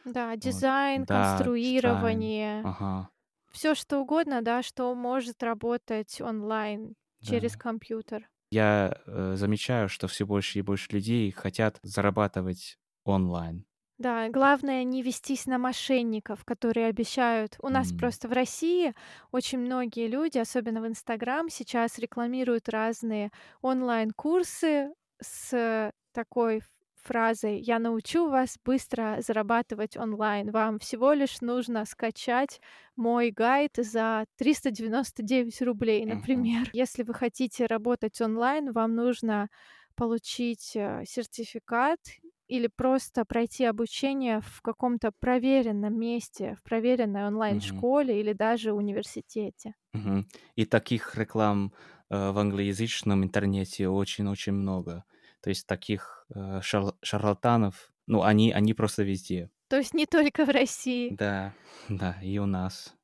Да, 0.04 0.36
Вот. 0.42 0.66
дизайн, 0.76 1.04
Да, 1.08 1.50
дизайн. 1.60 2.32
конструирование. 2.32 2.56
Ага. 2.62 3.10
Всё 3.56 3.74
что 3.74 4.00
угодно, 4.00 4.42
да, 4.42 4.62
что 4.62 4.94
может 4.94 5.42
работать 5.42 6.20
онлайн 6.20 6.94
через 7.22 7.56
Да. 7.56 7.56
компьютер. 7.56 8.28
Я, 8.52 9.02
э, 9.06 9.34
замечаю, 9.36 9.88
что 9.88 10.08
всё 10.08 10.26
больше 10.26 10.58
и 10.60 10.62
больше 10.62 10.88
людей 10.92 11.30
хотят 11.32 11.80
зарабатывать 11.82 12.78
онлайн. 13.04 13.66
Да, 13.98 14.28
главное 14.28 14.84
не 14.84 15.02
вестись 15.02 15.46
на 15.46 15.56
мошенников, 15.58 16.44
которые 16.44 16.86
обещают 16.88 17.56
У 17.62 17.68
нас 17.70 17.92
М. 17.92 17.94
просто 17.94 18.28
в 18.28 18.32
России 18.32 18.94
очень 19.32 19.58
многие 19.58 20.06
люди, 20.06 20.36
особенно 20.38 20.82
в 20.82 20.86
"Инстаграм", 20.86 21.48
сейчас 21.48 21.98
рекламируют 21.98 22.68
разные 22.68 23.30
онлайн-курсы 23.62 24.90
с 25.22 25.90
такой 26.12 26.60
фразой: 27.06 27.60
"Я 27.60 27.78
научу 27.78 28.28
вас 28.28 28.58
быстро 28.64 29.18
зарабатывать 29.26 29.96
онлайн. 29.96 30.50
Вам 30.50 30.78
всего 30.78 31.12
лишь 31.12 31.40
нужно 31.40 31.84
скачать 31.86 32.60
мой 32.96 33.30
гайд 33.30 33.72
за 33.76 34.26
399 34.36 35.62
рублей", 35.62 36.04
например. 36.06 36.72
Если 36.72 37.02
вы 37.04 37.14
хотите 37.14 37.66
работать 37.66 38.20
онлайн, 38.20 38.72
вам 38.72 38.94
нужно 38.94 39.48
получить, 39.96 40.72
э, 40.76 41.04
сертификат 41.06 42.00
или 42.48 42.68
просто 42.68 43.24
пройти 43.24 43.64
обучение 43.64 44.40
в 44.40 44.60
каком-то 44.62 45.10
проверенном 45.20 45.98
месте, 45.98 46.54
в 46.58 46.62
проверенной 46.62 47.26
онлайн-школе 47.26 48.20
или 48.20 48.32
даже 48.32 48.72
университете. 48.72 49.74
Мгм. 49.94 50.26
И 50.56 50.64
таких 50.66 51.16
реклам, 51.16 51.72
э, 52.10 52.30
в 52.30 52.38
англоязычном 52.38 53.24
интернете 53.24 53.88
очень-очень 53.88 54.52
много. 54.52 55.04
То 55.46 55.50
есть 55.50 55.68
таких, 55.68 56.26
э, 56.34 56.60
шарл 56.60 56.96
шарлатанов, 57.02 57.92
ну, 58.08 58.24
они 58.24 58.50
они 58.50 58.74
просто 58.74 59.04
везде. 59.04 59.48
То 59.68 59.76
есть 59.76 59.94
не 59.94 60.04
только 60.04 60.44
в 60.44 60.48
России. 60.48 61.14
Да, 61.14 61.54
да, 61.88 62.16
и 62.20 62.38
у 62.38 62.46
нас. 62.46 62.96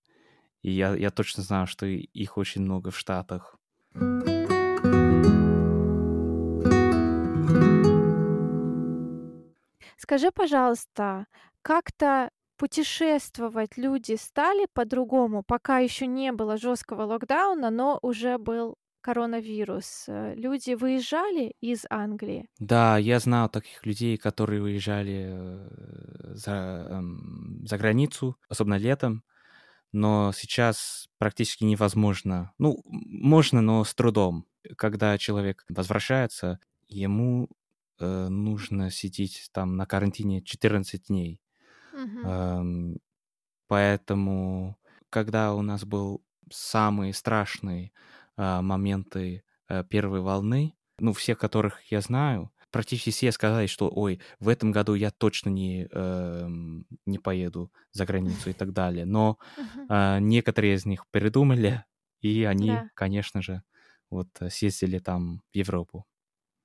И 0.63 0.73
я, 0.73 0.93
я 0.97 1.11
точно 1.11 1.45
знаю, 1.45 1.69
что 1.69 1.87
их 1.87 2.37
очень 2.37 2.63
много 2.63 2.91
в 2.91 2.99
Штатах. 2.99 3.57
Скажи, 9.97 10.33
пожалуйста, 10.33 11.27
как-то 11.63 12.31
путешествовать 12.57 13.77
люди 13.77 14.17
стали 14.17 14.67
по-другому, 14.73 15.45
пока 15.45 15.79
еще 15.79 16.09
не 16.09 16.33
было 16.33 16.57
жесткого 16.57 17.03
локдауна, 17.05 17.71
но 17.71 18.01
уже 18.03 18.37
был 18.39 18.75
коронавирус? 19.03 20.05
Э, 20.09 20.35
Люди 20.35 20.73
выезжали 20.75 21.55
из 21.61 21.85
Англии? 21.91 22.49
Да, 22.59 22.99
я 22.99 23.19
знаю 23.19 23.49
таких 23.49 23.85
людей, 23.87 24.17
которые 24.17 24.63
уезжали 24.63 25.27
э, 25.33 26.35
за, 26.35 26.87
эм, 26.91 27.63
за 27.67 27.79
границу, 27.79 28.37
особенно 28.49 28.77
летом, 28.79 29.25
но 29.93 30.33
сейчас 30.35 31.09
практически 31.19 31.65
невозможно. 31.65 32.53
Ну, 32.59 32.83
можно, 32.87 33.61
но 33.63 33.85
с 33.85 33.95
трудом. 33.95 34.47
Когда 34.77 35.19
человек 35.19 35.65
возвращается, 35.69 36.61
ему 36.89 37.49
э, 38.01 38.29
нужно 38.29 38.91
сидеть 38.91 39.49
там 39.53 39.77
на 39.77 39.87
карантине 39.87 40.43
14 40.43 41.09
дней. 41.09 41.41
Мгм. 41.93 42.31
Эм, 42.31 42.99
Поэтому, 43.69 44.77
когда 45.11 45.55
у 45.55 45.63
нас 45.63 45.85
был 45.85 46.25
самые 46.51 47.15
страшные 47.15 47.93
а, 47.95 48.22
моменты 48.37 49.45
э, 49.69 49.85
первой 49.85 50.21
волны, 50.21 50.75
ну, 50.99 51.13
все, 51.13 51.35
которых 51.37 51.83
я 51.91 52.01
знаю, 52.01 52.51
практически 52.71 53.11
все 53.11 53.33
сказали, 53.33 53.67
что, 53.67 53.91
ой, 53.95 54.21
в 54.41 54.49
этом 54.49 54.73
году 54.73 54.95
я 54.95 55.11
точно 55.11 55.51
не, 55.51 55.87
эм, 55.93 56.87
не 57.07 57.19
поеду 57.19 57.73
за 57.93 58.07
границу 58.07 58.51
и 58.51 58.53
так 58.55 58.73
далее. 58.73 59.05
Но 59.05 59.39
а, 59.89 60.19
некоторые 60.21 60.75
из 60.75 60.87
них 60.87 61.05
передумали, 61.11 61.85
и 62.21 62.45
они, 62.45 62.71
Да, 62.71 62.91
конечно 62.95 63.43
же, 63.43 63.63
вот 64.11 64.29
э, 64.41 64.51
съездили 64.51 64.99
там 64.99 65.43
в 65.53 65.57
Европу. 65.57 66.07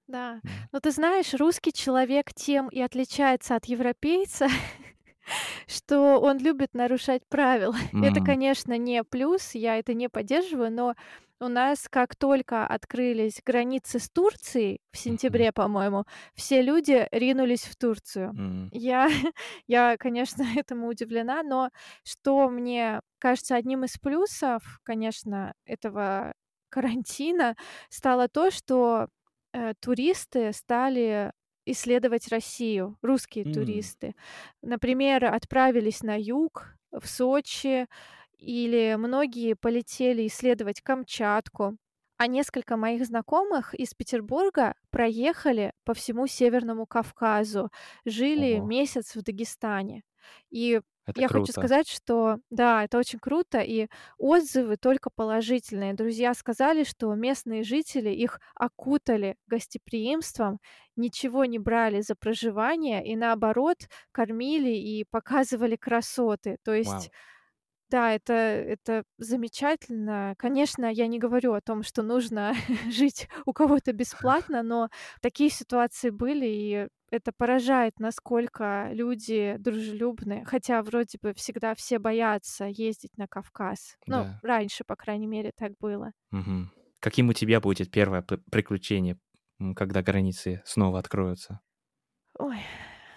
да. 0.07 0.41
Да. 0.43 0.61
Но 0.71 0.79
ты 0.79 0.91
знаешь, 0.91 1.33
русский 1.33 1.73
человек 1.73 2.33
тем 2.33 2.69
и 2.69 2.79
отличается 2.79 3.55
от 3.55 3.65
европейца, 3.65 4.47
что 5.67 6.19
он 6.19 6.37
любит 6.37 6.73
нарушать 6.73 7.23
правила. 7.27 7.75
Это, 7.99 8.21
конечно, 8.21 8.77
не 8.77 9.03
плюс, 9.03 9.55
я 9.55 9.77
это 9.77 9.93
не 9.93 10.09
поддерживаю, 10.09 10.71
но 10.71 10.95
у 11.39 11.47
нас, 11.47 11.87
как 11.89 12.15
только 12.15 12.65
открылись 12.65 13.41
границы 13.45 13.99
с 13.99 14.09
Турцией 14.09 14.79
в 14.91 14.97
сентябре, 14.97 15.51
по-моему, 15.51 16.05
все 16.35 16.61
люди 16.61 17.07
ринулись 17.11 17.63
в 17.65 17.75
Турцию. 17.75 18.35
м, 18.37 18.71
Я, 18.71 19.07
я, 19.67 19.97
конечно, 19.97 20.43
этому 20.57 20.87
удивлена, 20.87 21.43
но 21.43 21.69
что 22.03 22.49
мне 22.49 23.01
кажется 23.19 23.55
одним 23.55 23.83
из 23.85 23.97
плюсов, 23.97 24.79
конечно, 24.83 25.53
этого 25.65 26.33
карантина, 26.69 27.55
стало 27.89 28.27
то, 28.27 28.51
что 28.51 29.07
э, 29.53 29.73
туристы 29.79 30.51
стали 30.53 31.31
исследовать 31.65 32.29
Россию, 32.29 32.97
русские 33.01 33.45
м, 33.45 33.51
туристы. 33.51 34.15
Например, 34.61 35.25
отправились 35.25 36.01
на 36.01 36.15
юг, 36.19 36.75
в 36.91 37.05
Сочи, 37.07 37.87
или 38.37 38.95
многие 38.97 39.55
полетели 39.55 40.27
исследовать 40.27 40.81
Камчатку. 40.81 41.77
А 42.17 42.27
несколько 42.27 42.77
моих 42.77 43.05
знакомых 43.05 43.75
из 43.75 43.93
Петербурга 43.93 44.73
проехали 44.89 45.73
по 45.85 45.93
всему 45.93 46.25
Северному 46.27 46.87
Кавказу, 46.87 47.69
жили 48.05 48.59
Ого, 48.59 48.59
месяц 48.59 49.15
в 49.15 49.21
Дагестане. 49.21 50.03
И 50.49 50.81
это 51.05 51.21
я 51.21 51.29
хочу 51.29 51.51
круто. 51.51 51.53
сказать, 51.53 51.87
что 51.87 52.37
да, 52.49 52.83
это 52.83 52.97
очень 52.97 53.19
круто, 53.19 53.59
и 53.59 53.87
отзывы 54.17 54.77
только 54.77 55.09
положительные. 55.09 55.93
Друзья 55.93 56.33
сказали, 56.33 56.83
что 56.83 57.13
местные 57.15 57.63
жители 57.63 58.09
их 58.09 58.39
окутали 58.55 59.35
гостеприимством, 59.47 60.59
ничего 60.95 61.45
не 61.45 61.59
брали 61.59 62.01
за 62.01 62.15
проживание 62.15 63.05
и 63.05 63.15
наоборот 63.15 63.77
кормили 64.11 64.71
и 64.71 65.05
показывали 65.09 65.75
красоты. 65.75 66.57
То 66.63 66.73
есть 66.73 67.09
Вау. 67.09 67.11
Да, 67.89 68.13
это 68.13 68.33
это 68.33 69.03
замечательно. 69.17 70.35
Конечно, 70.37 70.85
я 70.91 71.07
не 71.07 71.19
говорю 71.19 71.53
о 71.53 71.61
том, 71.61 71.83
что 71.83 72.03
нужно 72.03 72.53
жить 72.91 73.27
у 73.45 73.53
кого-то 73.53 73.93
бесплатно, 73.93 74.63
но 74.63 74.89
такие 75.21 75.49
ситуации 75.49 76.09
были, 76.09 76.45
и 76.47 76.87
это 77.09 77.31
поражает, 77.31 77.99
насколько 77.99 78.89
люди 78.91 79.55
дружелюбны. 79.59 80.43
Хотя 80.45 80.81
вроде 80.83 81.17
бы 81.21 81.33
всегда 81.33 81.73
все 81.75 81.99
боятся 81.99 82.65
ездить 82.65 83.17
на 83.17 83.27
Кавказ. 83.27 83.95
Ну, 84.07 84.25
Да. 84.25 84.39
раньше, 84.41 84.83
по 84.85 84.95
крайней 84.95 85.27
мере, 85.27 85.51
так 85.55 85.71
было. 85.79 86.11
Мгм. 86.31 86.71
Каким 86.99 87.29
у 87.29 87.33
тебя 87.33 87.61
будет 87.61 87.91
первое 87.91 88.21
приключение, 88.21 89.17
когда 89.75 90.01
границы 90.01 90.61
снова 90.65 90.99
откроются? 90.99 91.61
Ой, 92.39 92.59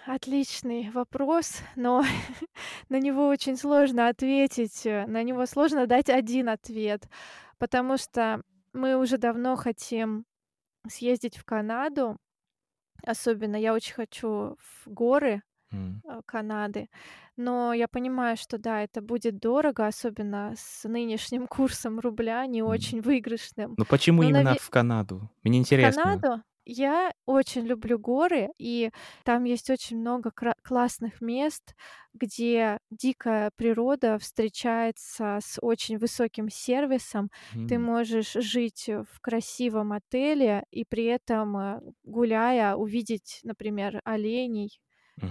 отличный 0.06 0.90
вопрос, 0.90 1.60
но 1.76 2.02
на 2.88 2.98
него 3.00 3.28
очень 3.28 3.56
сложно 3.56 4.08
ответить. 4.08 4.86
э, 4.86 5.06
На 5.06 5.22
него 5.22 5.46
сложно 5.46 5.86
дать 5.86 6.08
один 6.10 6.48
ответ, 6.48 7.08
потому 7.58 7.96
что 7.96 8.42
мы 8.72 8.96
уже 8.96 9.18
давно 9.18 9.56
хотим 9.56 10.24
съездить 10.88 11.36
в 11.36 11.44
Канаду. 11.44 12.16
Особенно 13.06 13.56
я 13.56 13.72
очень 13.74 13.94
хочу 13.94 14.56
в 14.58 14.86
горы 14.86 15.42
э, 15.72 15.76
Канады, 16.26 16.88
но 17.36 17.72
я 17.72 17.88
понимаю, 17.88 18.36
что 18.36 18.58
да, 18.58 18.82
это 18.82 19.00
будет 19.00 19.38
дорого, 19.38 19.86
особенно 19.86 20.52
с 20.56 20.86
нынешним 20.88 21.46
курсом 21.48 22.00
рубля, 22.00 22.44
не 22.46 22.60
м. 22.60 22.66
очень 22.66 23.00
выигрышным. 23.00 23.74
Ну 23.78 23.84
почему 23.86 24.22
Но, 24.22 24.28
именно 24.28 24.42
наве 24.44 24.58
в 24.60 24.70
Канаду? 24.70 25.30
Мне 25.42 25.58
в 25.58 25.62
интересно. 25.62 26.02
Канаду 26.02 26.42
я 26.64 27.12
очень 27.26 27.62
люблю 27.66 27.98
горы, 27.98 28.50
и 28.58 28.90
там 29.24 29.44
есть 29.44 29.70
очень 29.70 29.98
много 29.98 30.30
классных 30.62 31.20
мест, 31.20 31.74
где 32.14 32.78
дикая 32.90 33.50
природа 33.56 34.18
встречается 34.18 35.38
с 35.42 35.58
очень 35.62 35.98
высоким 35.98 36.48
сервисом. 36.50 37.30
Ты 37.66 37.78
М, 37.78 37.80
можешь 37.80 38.32
жить 38.32 38.88
в 38.88 39.20
красивом 39.20 39.92
отеле 39.92 40.64
и 40.70 40.84
при 40.84 41.04
этом, 41.04 41.56
э, 41.56 41.80
гуляя, 42.04 42.74
увидеть, 42.74 43.40
например, 43.44 44.00
оленей 44.04 44.80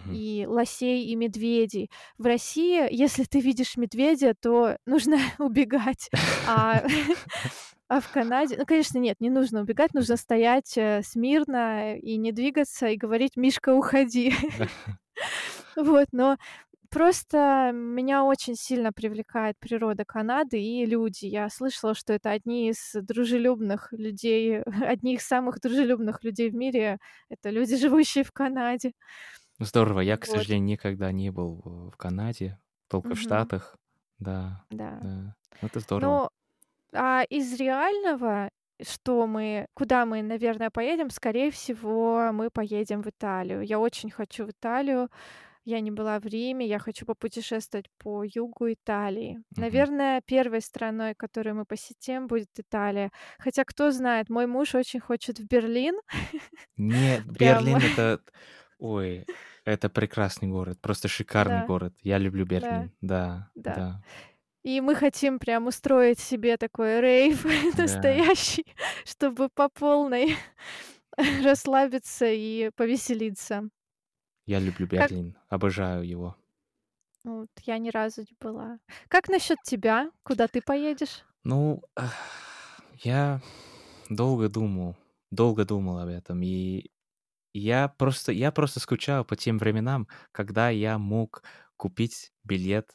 и 0.07 0.45
лосей, 0.47 1.05
и 1.05 1.15
медведей. 1.15 1.89
В 2.17 2.25
России, 2.25 2.87
если 2.91 3.23
ты 3.25 3.39
видишь 3.41 3.77
медведя, 3.77 4.33
то 4.39 4.77
нужно 4.85 5.17
убегать, 5.39 6.09
а 6.43 6.83
а 7.89 7.99
в 8.01 8.09
Канаде 8.11 8.55
ну, 8.57 8.65
конечно, 8.65 8.99
нет, 8.99 9.17
не 9.19 9.29
нужно 9.31 9.61
убегать, 9.61 9.93
нужно 9.93 10.17
стоять, 10.17 10.77
э, 10.77 11.01
смирно 11.03 11.97
и 11.97 12.17
не 12.17 12.31
двигаться, 12.31 12.87
и 12.87 12.97
говорить: 12.97 13.35
"Мишка, 13.37 13.73
уходи". 13.73 14.33
Вот, 15.75 16.07
но 16.11 16.37
просто 16.89 17.71
меня 17.73 18.23
очень 18.23 18.55
сильно 18.55 18.91
привлекает 18.91 19.57
природа 19.59 20.05
Канады 20.05 20.61
и 20.61 20.85
люди. 20.85 21.25
Я 21.25 21.49
слышала, 21.49 21.93
что 21.93 22.13
это 22.13 22.31
одни 22.31 22.69
из 22.69 22.93
дружелюбных 22.93 23.89
людей, 23.93 24.61
одни 24.93 25.15
из 25.15 25.23
самых 25.25 25.59
дружелюбных 25.61 26.23
людей 26.23 26.49
в 26.49 26.55
мире- 26.55 26.97
это 27.29 27.49
люди, 27.51 27.75
живущие 27.77 28.23
в 28.23 28.31
Канаде. 28.31 28.93
Здорово. 29.59 29.99
Я, 30.01 30.17
к 30.17 30.27
Вот. 30.27 30.37
сожалению, 30.37 30.67
никогда 30.67 31.11
не 31.11 31.31
был 31.31 31.91
в 31.93 31.97
Канаде, 31.97 32.59
только 32.87 33.09
в. 33.15 33.19
Штатах. 33.19 33.75
Да, 34.19 34.65
Да. 34.69 34.99
да. 35.01 35.35
Это 35.61 35.79
здорово. 35.79 36.11
Но, 36.11 36.29
а 36.93 37.23
из 37.23 37.59
реального, 37.59 38.49
что 38.81 39.27
мы 39.27 39.67
куда 39.73 40.05
мы, 40.05 40.21
наверное, 40.21 40.69
поедем, 40.69 41.09
скорее 41.09 41.51
всего, 41.51 42.31
мы 42.31 42.49
поедем 42.49 43.01
в 43.01 43.07
Италию. 43.07 43.61
Я 43.61 43.79
очень 43.79 44.09
хочу 44.09 44.45
в 44.45 44.51
Италию. 44.51 45.09
Я 45.65 45.81
не 45.81 45.91
была 45.91 46.19
в 46.19 46.25
Риме, 46.25 46.65
я 46.65 46.79
хочу 46.79 47.05
попутешествовать 47.05 47.85
по 47.99 48.23
югу 48.23 48.71
Италии. 48.73 49.43
Мгм. 49.51 49.61
Наверное, 49.61 50.21
первой 50.25 50.61
страной, 50.61 51.13
которую 51.13 51.57
мы 51.57 51.65
посетим, 51.65 52.27
будет 52.27 52.49
Италия. 52.57 53.11
Хотя, 53.37 53.65
кто 53.65 53.91
знает, 53.91 54.29
мой 54.29 54.47
муж 54.47 54.73
очень 54.73 54.99
хочет 54.99 55.37
в 55.39 55.45
Берлин. 55.45 55.95
Нет, 56.77 57.23
Берлин 57.25 57.77
это... 57.77 58.21
Ой, 58.79 59.25
это 59.65 59.89
прекрасный 59.89 60.47
город, 60.47 60.79
просто 60.81 61.07
шикарный 61.09 61.59
да, 61.59 61.65
город. 61.65 61.93
Я 62.01 62.17
люблю 62.17 62.45
да, 62.45 62.49
Берлин. 62.49 62.91
Да, 63.01 63.51
да. 63.53 63.75
да, 63.75 64.03
И 64.63 64.81
мы 64.81 64.95
хотим 64.95 65.39
прям 65.39 65.67
устроить 65.67 66.19
себе 66.19 66.57
такой 66.57 66.99
рейв 67.01 67.45
да. 67.73 67.83
настоящий, 67.83 68.65
чтобы 69.05 69.49
по 69.49 69.69
полной 69.69 70.35
расслабиться 71.43 72.25
и 72.27 72.71
повеселиться. 72.75 73.69
Я 74.45 74.59
люблю 74.59 74.85
Как 74.93 75.11
Берлин, 75.11 75.37
обожаю 75.47 76.03
его. 76.05 76.35
вот 77.23 77.49
я 77.65 77.77
ни 77.77 77.89
разу 77.89 78.21
не 78.21 78.35
была. 78.39 78.79
Как 79.07 79.29
насчет 79.29 79.61
тебя? 79.63 80.11
Куда 80.23 80.47
ты 80.49 80.61
поедешь? 80.61 81.23
Ну, 81.43 81.81
ах, 81.95 82.13
я 82.93 83.41
долго 84.09 84.49
думал, 84.49 84.97
долго 85.31 85.65
думал 85.65 85.99
об 85.99 86.09
этом, 86.09 86.41
и 86.43 86.91
Я 87.53 87.89
просто 87.89 88.33
я 88.33 88.51
просто 88.53 88.79
скучаю 88.81 89.25
по 89.25 89.35
тем 89.37 89.59
временам, 89.59 90.07
когда 90.33 90.69
я 90.71 90.97
мог 90.99 91.43
купить 91.77 92.33
билет 92.45 92.91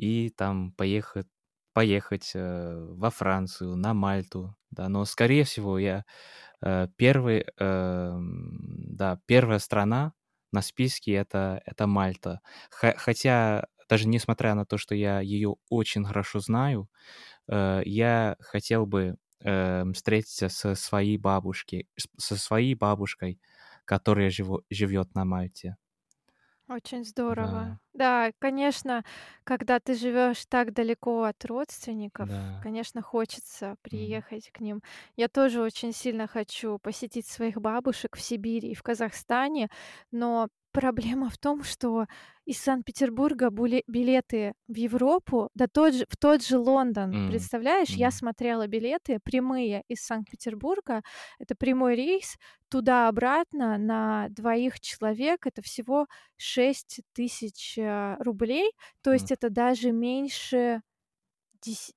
и 0.00 0.30
там 0.30 0.72
поехать 0.74 1.28
поехать, 1.74 2.32
э, 2.34 2.86
во 2.98 3.10
Францию, 3.10 3.76
на 3.76 3.94
Мальту, 3.94 4.56
да. 4.72 4.88
Но, 4.90 5.04
скорее 5.06 5.44
всего, 5.44 5.78
я, 5.78 6.04
э, 6.62 6.88
первый, 6.96 7.46
эм, 7.58 8.96
да, 8.96 9.20
первая 9.26 9.58
страна 9.60 10.14
на 10.52 10.62
списке- 10.62 11.12
это 11.14 11.62
это 11.66 11.86
Мальта. 11.88 12.40
Хо 12.72 12.94
хотя, 12.98 13.66
даже 13.90 14.08
несмотря 14.08 14.54
на 14.56 14.66
то, 14.66 14.78
что 14.78 14.94
я 14.96 15.20
её 15.22 15.56
очень 15.70 16.04
хорошо 16.06 16.40
знаю, 16.40 16.88
э, 17.48 17.82
я 17.86 18.36
хотел 18.40 18.86
бы, 18.86 19.16
эм, 19.42 19.94
встретиться 19.94 20.48
со 20.50 20.74
своей 20.76 21.18
бабушки 21.18 21.88
с 21.98 22.08
со 22.18 22.36
своей 22.38 22.74
бабушкой, 22.76 23.40
которая 23.86 24.30
живо 24.30 24.62
живёт 24.70 25.14
на 25.16 25.24
Мальте. 25.26 25.76
Очень 26.70 27.04
здорово. 27.04 27.72
Да. 27.72 27.80
Да, 27.94 28.30
конечно, 28.38 29.04
когда 29.42 29.80
ты 29.80 29.94
живёшь 29.94 30.46
так 30.46 30.72
далеко 30.72 31.24
от 31.24 31.44
родственников, 31.44 32.28
Да. 32.28 32.60
конечно, 32.60 33.02
хочется 33.02 33.74
Мгм. 33.92 34.22
приехать 34.22 34.50
к 34.52 34.60
ним. 34.60 34.80
Я 35.16 35.26
тоже 35.28 35.60
очень 35.62 35.92
сильно 35.92 36.28
хочу 36.28 36.78
посетить 36.78 37.26
своих 37.26 37.56
бабушек 37.60 38.16
в 38.16 38.20
Сибири 38.20 38.70
и 38.70 38.74
в 38.76 38.84
Казахстане, 38.84 39.68
но 40.12 40.48
проблема 40.72 41.28
в 41.30 41.38
том, 41.38 41.62
что 41.64 42.06
из 42.44 42.58
Санкт-Петербурга 42.58 43.50
буле 43.50 43.82
билеты 43.86 44.54
в 44.68 44.74
Европу, 44.76 45.48
да 45.54 45.66
тот 45.72 45.94
же 45.94 46.04
в 46.08 46.16
тот 46.16 46.42
же 46.44 46.58
Лондон, 46.58 47.18
М, 47.18 47.20
представляешь, 47.26 47.90
я 47.96 48.10
м. 48.10 48.12
смотрела 48.12 48.66
билеты 48.66 49.18
прямые 49.22 49.82
из 49.88 50.00
Санкт-Петербурга. 50.04 51.02
Это 51.38 51.54
прямой 51.56 51.96
рейс 51.96 52.36
туда-обратно 52.70 53.78
на 53.78 54.28
двоих 54.30 54.80
человек. 54.80 55.46
Это 55.46 55.62
всего 55.62 56.06
6000, 56.36 57.78
э, 57.78 58.16
рублей. 58.20 58.72
То 59.02 59.12
есть 59.12 59.30
это 59.32 59.50
даже 59.50 59.92
меньше 59.92 60.82
деся 61.62 61.92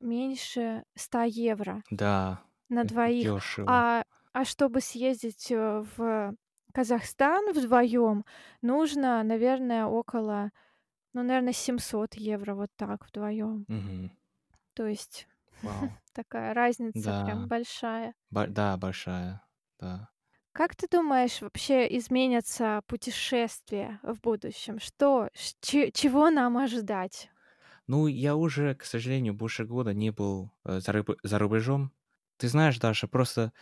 меньше 0.00 0.84
100 0.96 1.24
евро 1.24 1.82
Да, 1.90 2.42
на 2.68 2.84
двоих. 2.84 3.34
А 3.66 4.04
а 4.34 4.44
чтобы 4.44 4.80
съездить, 4.80 5.50
э, 5.50 5.84
в 5.96 6.34
Казахстан 6.74 7.52
вдвоем, 7.52 8.24
нужно, 8.62 9.22
наверное, 9.22 9.86
около, 9.86 10.50
ну, 11.14 11.22
наверно, 11.24 11.52
700 11.52 12.14
евро, 12.16 12.54
вот 12.54 12.70
так, 12.76 13.06
вдвоем. 13.08 13.66
Мгм. 13.68 14.10
То 14.74 14.86
есть 14.86 15.28
Вау. 15.62 15.98
такая 16.14 16.54
разница 16.54 17.14
прям 17.24 17.46
Да. 17.46 17.48
большая. 17.48 18.14
Ба 18.30 18.46
да, 18.48 18.76
большая, 18.76 19.42
да. 19.80 20.10
Как 20.52 20.74
ты 20.76 20.86
думаешь, 20.90 21.40
вообще 21.40 21.86
изменятся 21.96 22.82
путешествия 22.86 23.98
в 24.02 24.20
будущем? 24.20 24.78
Что 24.80 25.30
че 25.60 25.90
чего 25.92 26.30
нам 26.30 26.56
ожидать? 26.58 27.30
Ну, 27.86 28.06
я 28.06 28.36
уже, 28.36 28.74
к 28.74 28.84
сожалению, 28.84 29.34
больше 29.34 29.64
года 29.64 29.94
не 29.94 30.10
был, 30.10 30.52
э, 30.64 30.80
за 30.80 30.92
рыб 30.92 31.10
за 31.22 31.38
рубежом. 31.38 31.92
Ты 32.36 32.48
знаешь, 32.48 32.78
Даша, 32.78 33.08
просто 33.08 33.52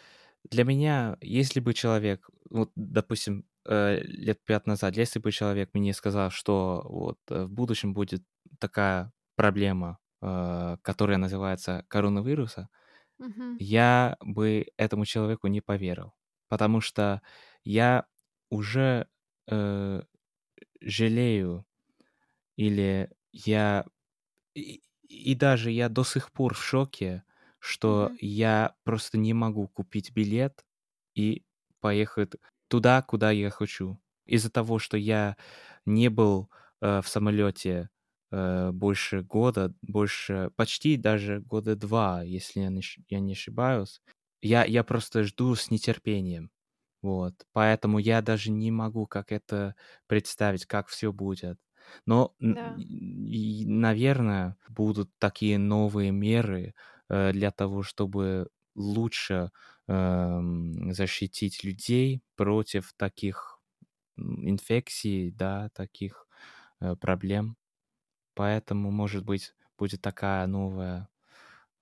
для 0.51 0.65
меня, 0.65 1.17
если 1.21 1.61
бы 1.61 1.75
человек, 1.75 2.29
вот, 2.51 2.73
допустим, 2.77 3.47
э, 3.67 4.01
лет 4.03 4.45
5 4.45 4.67
назад, 4.67 4.97
если 4.97 5.19
бы 5.21 5.33
человек 5.33 5.71
мне 5.75 5.93
сказал, 5.95 6.31
что 6.31 6.83
вот, 6.89 7.19
э, 7.31 7.45
в 7.45 7.51
будущем 7.53 7.95
будет 7.95 8.25
такая 8.61 9.13
проблема, 9.37 9.99
э, 10.23 10.77
которая 10.83 11.19
называется 11.19 11.85
коронавируса, 11.89 12.69
Мгм. 13.19 13.59
я 13.59 14.17
бы 14.21 14.67
этому 14.77 15.05
человеку 15.07 15.49
не 15.49 15.61
поверил. 15.61 16.15
Потому 16.49 16.81
что 16.81 17.23
я 17.65 18.07
уже, 18.51 19.09
э, 19.49 20.03
жалею 20.83 21.67
или 22.57 23.11
я 23.33 23.87
и 24.55 24.83
и 25.09 25.35
даже 25.37 25.71
я 25.73 25.89
до 25.91 26.05
сих 26.05 26.33
пор 26.33 26.55
в 26.55 26.65
шоке, 26.65 27.25
что 27.67 28.13
я 28.21 28.77
просто 28.85 29.19
не 29.19 29.35
могу 29.35 29.69
купить 29.69 30.13
билет 30.13 30.65
и 31.17 31.45
поехать 31.81 32.35
туда, 32.69 33.03
куда 33.03 33.31
я 33.33 33.51
хочу. 33.51 34.01
Из-за 34.27 34.51
того, 34.51 34.79
что 34.81 34.97
я 34.99 35.37
не 35.87 36.09
был, 36.11 36.51
э, 36.83 37.01
в 37.03 37.09
самолёте, 37.09 37.91
э, 38.33 38.73
больше 38.73 39.23
года, 39.23 39.75
больше 39.83 40.51
почти 40.57 40.97
даже 40.97 41.41
года 41.41 41.77
2, 41.77 42.23
если 42.25 42.61
я 42.61 42.71
не 42.71 42.83
я 43.09 43.21
не 43.21 43.33
ошибаюсь. 43.35 44.01
Я 44.43 44.65
я 44.65 44.85
просто 44.85 45.25
жду 45.25 45.55
с 45.57 45.71
нетерпением. 45.71 46.51
Вот. 47.03 47.47
Поэтому 47.53 47.99
я 48.01 48.23
даже 48.23 48.51
не 48.53 48.71
могу, 48.73 49.07
как 49.07 49.33
это 49.33 49.77
представить, 50.09 50.67
как 50.67 50.89
всё 50.89 51.13
будет. 51.13 51.59
Но, 52.07 52.35
Да. 52.41 52.87
наверное, 53.67 54.57
будут 54.69 55.11
такие 55.19 55.59
новые 55.59 56.11
меры, 56.13 56.75
э, 57.09 57.33
для 57.33 57.51
того, 57.53 57.83
чтобы 57.83 58.49
лучше, 58.75 59.51
эм, 59.89 60.93
защитить 60.93 61.65
людей 61.65 62.23
против 62.37 62.93
таких, 62.97 63.61
инфекций, 64.19 65.33
да, 65.33 65.71
таких, 65.75 66.29
э, 66.81 66.97
проблем. 66.97 67.57
Поэтому, 68.35 68.91
может 68.93 69.25
быть, 69.25 69.55
будет 69.79 70.03
такая 70.03 70.47
новая, 70.49 71.09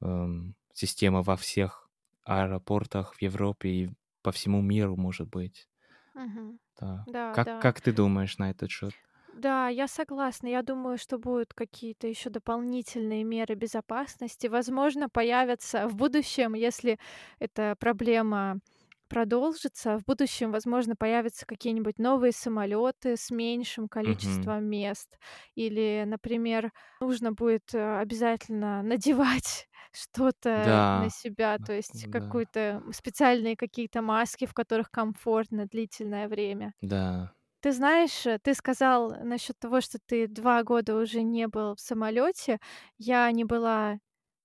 эм, 0.02 0.56
система 0.74 1.22
во 1.22 1.36
всех 1.36 1.90
аэропортах 2.24 3.14
в 3.16 3.22
Европе 3.22 3.68
и 3.70 3.90
по 4.22 4.32
всему 4.32 4.62
миру, 4.62 4.96
может 4.96 5.28
быть. 5.30 5.66
Мгм. 6.14 6.58
Да. 6.80 7.06
Да, 7.06 7.24
Как 7.30 7.50
да. 7.50 7.58
как 7.58 7.80
ты 7.80 7.92
думаешь 7.92 8.38
на 8.38 8.50
этот 8.50 8.70
счёт? 8.70 8.94
Да, 9.36 9.68
я 9.68 9.88
согласна. 9.88 10.46
Я 10.48 10.62
думаю, 10.62 10.96
что 10.98 11.18
будут 11.18 11.54
какие-то 11.54 12.06
ещё 12.06 12.30
дополнительные 12.30 13.24
меры 13.24 13.54
безопасности. 13.54 14.46
Возможно, 14.46 15.08
появятся 15.08 15.88
в 15.88 15.96
будущем, 15.96 16.54
если 16.54 16.98
эта 17.40 17.74
проблема 17.78 18.60
продолжится, 19.08 19.98
в 19.98 20.04
будущем, 20.04 20.50
возможно, 20.52 20.94
появятся 20.96 21.46
какие-нибудь 21.46 21.98
новые 21.98 22.32
самолёты 22.32 23.16
с 23.16 23.30
меньшим 23.30 23.88
Мгм. 24.06 24.50
количеством 24.50 24.64
мест. 24.64 25.18
Или, 25.54 26.04
например, 26.06 26.72
нужно 27.00 27.32
будет, 27.32 27.74
э, 27.74 27.98
обязательно 28.00 28.82
надевать 28.82 29.68
что-то 29.92 30.88
на 30.92 31.10
Да. 31.10 31.10
себя, 31.10 31.58
то 31.58 31.72
есть 31.72 32.06
да. 32.06 32.10
какую-то 32.10 32.82
специальные 32.92 33.56
какие-то 33.56 34.00
маски, 34.02 34.46
в 34.46 34.54
которых 34.54 34.90
комфортно 34.90 35.66
длительное 35.66 36.26
время. 36.28 36.74
Да. 36.82 37.34
Ты 37.64 37.72
знаешь, 37.72 38.26
э, 38.26 38.38
ты 38.42 38.52
сказал 38.52 39.14
насчёт 39.24 39.56
того, 39.58 39.80
что 39.80 39.98
ты 40.06 40.26
2 40.28 40.62
года 40.64 40.94
уже 40.96 41.22
не 41.22 41.48
был 41.48 41.74
в 41.74 41.80
самолёте. 41.80 42.58
Я 42.98 43.32
не 43.32 43.44
была 43.44 43.96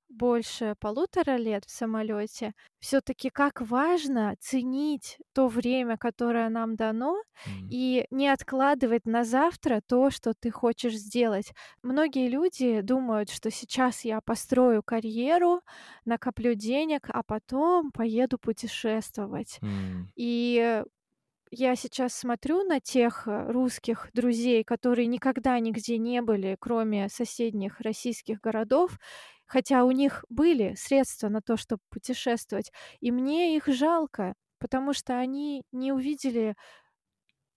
больше 0.10 0.76
1,5 0.80 1.38
лет 1.38 1.66
в 1.66 1.72
самолёте. 1.72 2.54
Всё-таки 2.80 3.30
как 3.32 3.62
важно 3.62 4.36
ценить 4.40 5.18
то 5.34 5.48
время, 5.50 5.98
которое 5.98 6.50
нам 6.50 6.76
дано, 6.76 7.16
М. 7.46 7.74
и 7.74 8.06
не 8.12 8.30
откладывать 8.30 9.06
на 9.08 9.24
завтра 9.26 9.82
то, 9.88 10.12
что 10.12 10.34
ты 10.34 10.52
хочешь 10.52 10.96
сделать. 10.98 11.54
Многие 11.84 12.30
люди 12.30 12.82
думают, 12.82 13.30
что 13.32 13.52
сейчас 13.52 14.06
я 14.06 14.22
построю 14.22 14.84
карьеру, 14.84 15.62
накоплю 16.06 16.56
денег, 16.56 17.10
а 17.14 17.24
потом 17.24 17.92
поеду 17.92 18.38
путешествовать. 18.40 19.60
М. 19.62 20.12
И 20.16 20.84
я 21.52 21.76
сейчас 21.76 22.14
смотрю 22.14 22.64
на 22.64 22.80
тех, 22.80 23.28
э, 23.28 23.52
русских 23.52 24.10
друзей, 24.14 24.64
которые 24.64 25.08
никогда 25.08 25.60
нигде 25.60 25.98
не 25.98 26.22
были, 26.22 26.56
кроме 26.60 27.10
соседних 27.10 27.80
российских 27.82 28.40
городов, 28.42 29.00
хотя 29.46 29.84
у 29.86 29.92
них 29.92 30.24
были 30.30 30.76
средства 30.76 31.30
на 31.30 31.42
то, 31.42 31.58
чтоб 31.58 31.80
путешествовать. 31.90 32.72
И 33.00 33.12
мне 33.12 33.56
их 33.56 33.68
жалко, 33.68 34.36
потому 34.60 34.94
что 34.94 35.18
они 35.18 35.64
не 35.72 35.92
увидели 35.92 36.56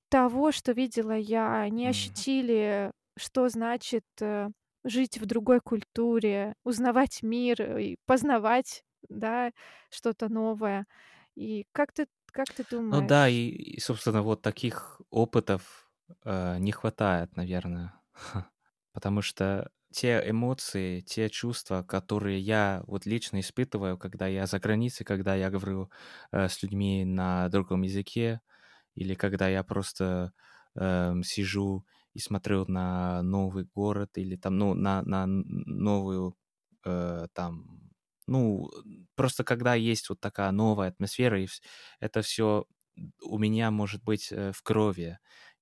того, 0.09 0.53
что 0.53 0.73
видела 0.73 1.17
я, 1.17 1.69
не 1.71 1.87
ощутили, 1.89 2.93
что 3.19 3.49
значит, 3.49 4.05
э, 4.21 4.49
жить 4.85 5.19
в 5.19 5.27
другой 5.27 5.61
культуре, 5.61 6.55
узнавать 6.65 7.23
мир 7.23 7.79
и 7.79 7.97
познавать, 8.07 8.85
да, 9.09 9.53
что-то 9.91 10.29
новое. 10.29 10.87
И 11.35 11.65
как 12.33 12.53
ты 12.55 12.65
ты 12.65 12.77
Ну 12.91 13.01
да, 13.03 13.29
и 13.29 13.35
думаешь 13.35 13.75
и, 13.77 13.81
собственно, 13.81 14.23
вот 14.23 14.43
таких 14.43 15.01
опытов, 15.11 15.91
э, 16.25 16.59
не 16.59 16.73
хватает, 16.73 17.37
наверное. 17.37 17.95
Потому 18.93 19.23
что 19.23 19.71
те 19.93 20.23
эмоции, 20.29 21.01
те 21.01 21.29
чувства, 21.31 21.83
которые 21.83 22.41
я 22.41 22.83
вот 22.87 23.07
лично 23.07 23.41
испытываю, 23.41 23.99
когда 23.99 24.27
я 24.27 24.47
за 24.47 24.59
границей, 24.61 25.05
когда 25.07 25.35
я 25.35 25.51
говорю, 25.51 25.91
э, 26.33 26.49
с 26.49 26.63
людьми 26.63 27.05
на 27.05 27.49
другом 27.49 27.83
языке, 27.83 28.41
или 28.95 29.15
когда 29.15 29.49
я 29.49 29.63
просто, 29.65 30.33
эм, 30.77 31.23
сижу 31.25 31.87
и 32.15 32.19
смотрю 32.21 32.67
на 32.69 33.23
новый 33.23 33.65
город, 33.75 34.19
или 34.19 34.37
там, 34.37 34.59
ну, 34.59 34.75
на 34.75 35.03
на 35.03 35.27
новую, 35.27 36.37
э, 36.85 37.27
там, 37.35 37.92
ну, 38.27 38.71
просто 39.15 39.45
когда 39.45 39.75
есть 39.75 40.09
вот 40.09 40.21
такая 40.21 40.51
новая 40.53 40.89
атмосфера, 40.89 41.41
и 41.43 41.49
это 42.01 42.23
всё 42.23 42.67
у 43.23 43.39
меня 43.39 43.71
может 43.71 44.03
быть 44.05 44.31
э, 44.33 44.53
в 44.53 44.63
крови. 44.63 45.19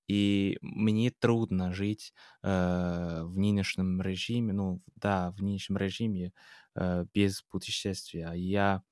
И 0.07 0.57
мне 0.61 1.11
трудно 1.11 1.71
жить 1.73 2.13
э, 2.43 3.21
в 3.23 3.37
нынешнем 3.37 4.01
режиме, 4.01 4.51
ну 4.53 4.81
да, 4.95 5.31
в 5.31 5.41
нынешнем 5.41 5.77
режиме 5.77 6.33
э, 6.75 7.05
без 7.13 7.41
путешествия. 7.43 8.31
Я 8.35 8.83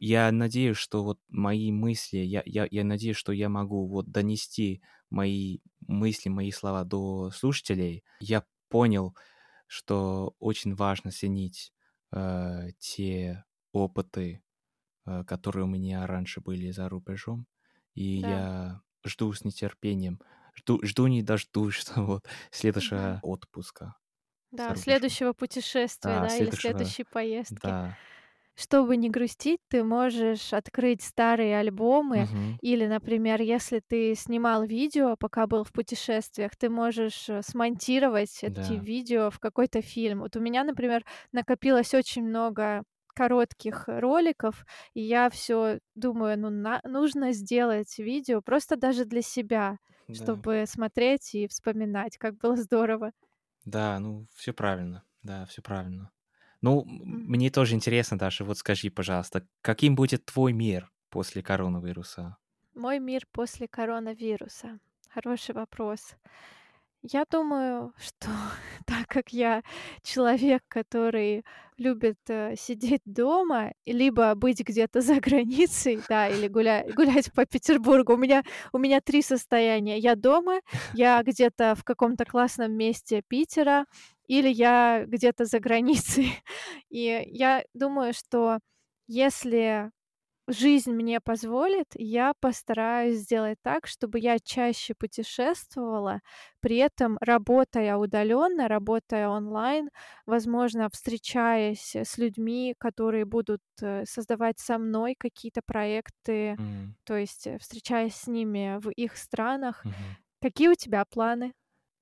я 0.00 0.30
надеюсь, 0.32 0.76
что 0.76 1.02
вот 1.04 1.18
мои 1.28 1.72
мысли, 1.72 2.18
я, 2.18 2.42
я, 2.46 2.68
я 2.70 2.84
надеюсь, 2.84 3.16
что 3.16 3.32
я 3.32 3.48
могу 3.48 3.88
вот 3.88 4.10
донести 4.10 4.80
мои 5.10 5.58
мысли, 5.88 6.28
мои 6.28 6.52
слова 6.52 6.84
до 6.84 7.30
слушателей. 7.32 8.04
Я 8.20 8.44
понял, 8.68 9.16
что 9.66 10.34
очень 10.38 10.74
важно 10.74 11.10
ценить 11.10 11.72
э, 12.12 12.68
те 12.78 13.44
опыты, 13.72 14.42
э, 15.06 15.24
которые 15.24 15.64
у 15.64 15.68
меня 15.68 16.06
раньше 16.06 16.40
были 16.42 16.70
за 16.72 16.88
рубежом. 16.88 17.46
И 17.94 18.04
Да. 18.16 18.42
я 18.42 18.82
жду 19.06 19.32
с 19.32 19.44
нетерпением, 19.44 20.20
жду, 20.56 20.80
жду 20.84 21.06
не 21.08 21.22
дождусь, 21.22 21.74
что 21.76 22.02
вот 22.06 22.26
следующего 22.52 23.18
отпуска 23.22 23.96
Да, 24.50 24.74
следующего 24.74 25.32
путешествия, 25.34 26.20
Да, 26.20 26.20
да, 26.20 26.36
или 26.36 26.50
следующего, 26.50 26.50
следующей 26.50 27.04
поездки. 27.04 27.76
да. 27.76 27.98
Чтобы 28.60 28.96
не 28.96 29.08
грустить, 29.08 29.60
ты 29.68 29.84
можешь 29.84 30.52
открыть 30.52 31.00
старые 31.02 31.56
альбомы 31.60 32.28
Мгм. 32.28 32.58
или, 32.60 32.86
например, 32.86 33.40
если 33.40 33.78
ты 33.86 34.16
снимал 34.16 34.64
видео, 34.64 35.14
пока 35.16 35.46
был 35.46 35.62
в 35.62 35.70
путешествиях, 35.72 36.56
ты 36.56 36.68
можешь, 36.68 37.28
э, 37.28 37.40
смонтировать 37.42 38.42
эти 38.42 38.72
Да. 38.72 38.88
видео 38.88 39.30
в 39.30 39.38
какой-то 39.38 39.80
фильм. 39.80 40.20
Вот 40.20 40.34
у 40.34 40.40
меня, 40.40 40.64
например, 40.64 41.04
накопилось 41.30 41.94
очень 41.94 42.24
много 42.24 42.82
коротких 43.14 43.84
роликов, 43.86 44.64
и 44.92 45.02
я 45.02 45.30
всё 45.30 45.78
думаю: 45.94 46.36
"Ну, 46.36 46.50
на 46.50 46.80
нужно 46.84 47.30
сделать 47.32 47.96
видео 47.98 48.42
просто 48.42 48.74
даже 48.76 49.04
для 49.04 49.22
себя, 49.22 49.78
Да. 50.08 50.48
чтобы 50.50 50.64
смотреть 50.66 51.32
и 51.36 51.46
вспоминать, 51.46 52.16
как 52.18 52.36
было 52.38 52.56
здорово". 52.56 53.12
Да, 53.64 53.98
ну, 53.98 54.26
всё 54.34 54.52
правильно. 54.52 55.04
Да, 55.22 55.44
всё 55.46 55.62
правильно. 55.62 56.10
Ну, 56.62 56.84
М. 56.86 57.28
мне 57.28 57.50
тоже 57.50 57.74
интересно, 57.74 58.18
Даша, 58.18 58.44
вот 58.44 58.58
скажи, 58.58 58.90
пожалуйста, 58.90 59.46
каким 59.62 59.94
будет 59.94 60.24
твой 60.26 60.52
мир 60.52 60.90
после 61.10 61.42
коронавируса? 61.42 62.36
Мой 62.74 62.98
мир 62.98 63.26
после 63.32 63.68
коронавируса. 63.68 64.78
Хороший 65.10 65.54
вопрос. 65.54 66.14
Я 67.02 67.24
думаю, 67.30 67.92
что 67.98 68.28
так 68.86 69.06
как 69.08 69.32
я 69.32 69.62
человек, 70.02 70.62
который 70.68 71.44
любит, 71.76 72.18
э, 72.28 72.56
сидеть 72.56 73.02
дома, 73.04 73.72
либо 73.86 74.34
быть 74.34 74.60
где-то 74.60 75.00
за 75.00 75.20
границей, 75.20 76.00
да, 76.08 76.28
или 76.28 76.48
гуля 76.48 76.84
гулять 76.96 77.32
по 77.32 77.46
Петербургу. 77.46 78.14
У 78.14 78.16
меня 78.16 78.42
у 78.72 78.78
меня 78.78 79.00
3 79.00 79.22
состояния: 79.22 79.98
я 79.98 80.16
дома, 80.16 80.60
я 80.92 81.22
где-то 81.22 81.76
в 81.76 81.84
каком-то 81.84 82.24
классном 82.24 82.72
месте 82.72 83.22
Питера 83.28 83.84
или 84.26 84.48
я 84.48 85.04
где-то 85.06 85.44
за 85.44 85.60
границей. 85.60 86.32
И 86.90 87.22
я 87.26 87.62
думаю, 87.74 88.12
что 88.12 88.58
если 89.06 89.90
жизнь 90.48 90.92
мне 90.92 91.20
позволит, 91.20 91.88
я 91.94 92.32
постараюсь 92.40 93.18
сделать 93.18 93.58
так, 93.62 93.86
чтобы 93.86 94.18
я 94.18 94.38
чаще 94.38 94.94
путешествовала, 94.94 96.20
при 96.60 96.76
этом 96.78 97.18
работая 97.20 97.96
удалённо, 97.96 98.68
работая 98.68 99.28
онлайн, 99.28 99.90
возможно, 100.26 100.88
встречаясь 100.92 101.94
с 101.96 102.18
людьми, 102.18 102.74
которые 102.78 103.24
будут, 103.26 103.60
э, 103.82 104.04
создавать 104.06 104.58
со 104.58 104.78
мной 104.78 105.14
какие-то 105.18 105.60
проекты, 105.64 106.58
М. 106.58 106.96
то 107.04 107.16
есть, 107.16 107.46
э, 107.46 107.58
встречаясь 107.58 108.14
с 108.16 108.26
ними 108.26 108.78
в 108.80 108.90
их 108.90 109.16
странах. 109.16 109.84
Мгм. 109.84 110.16
Какие 110.42 110.68
у 110.68 110.74
тебя 110.74 111.04
планы? 111.04 111.52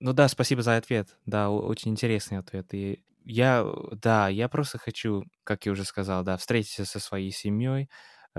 Ну 0.01 0.13
да, 0.13 0.29
спасибо 0.29 0.63
за 0.63 0.77
ответ. 0.77 1.17
Да, 1.27 1.51
очень 1.51 1.93
интересный 1.93 2.39
ответ. 2.39 2.73
И 2.75 3.03
я, 3.25 3.63
э, 3.65 3.95
да, 3.97 4.29
я 4.29 4.49
просто 4.49 4.79
хочу, 4.79 5.25
как 5.45 5.65
я 5.67 5.73
уже 5.73 5.85
сказал, 5.85 6.23
да, 6.25 6.37
встретиться 6.37 6.85
со 6.85 7.01
своей 7.01 7.31
семьей, 7.33 7.89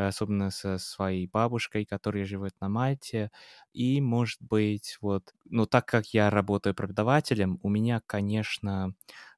особенно 0.08 0.52
со 0.52 0.78
своей 0.78 1.28
бабушкой, 1.28 1.86
которая 1.86 2.26
живет 2.26 2.54
на 2.62 2.70
Мальте. 2.70 3.32
И, 3.74 4.02
может 4.02 4.42
быть, 4.42 4.98
вот, 5.02 5.34
ну, 5.46 5.66
так 5.66 5.86
как 5.88 6.08
я 6.14 6.30
работаю 6.30 6.76
преподавателем, 6.76 7.60
у 7.64 7.70
меня, 7.70 8.02
конечно, 8.06 8.94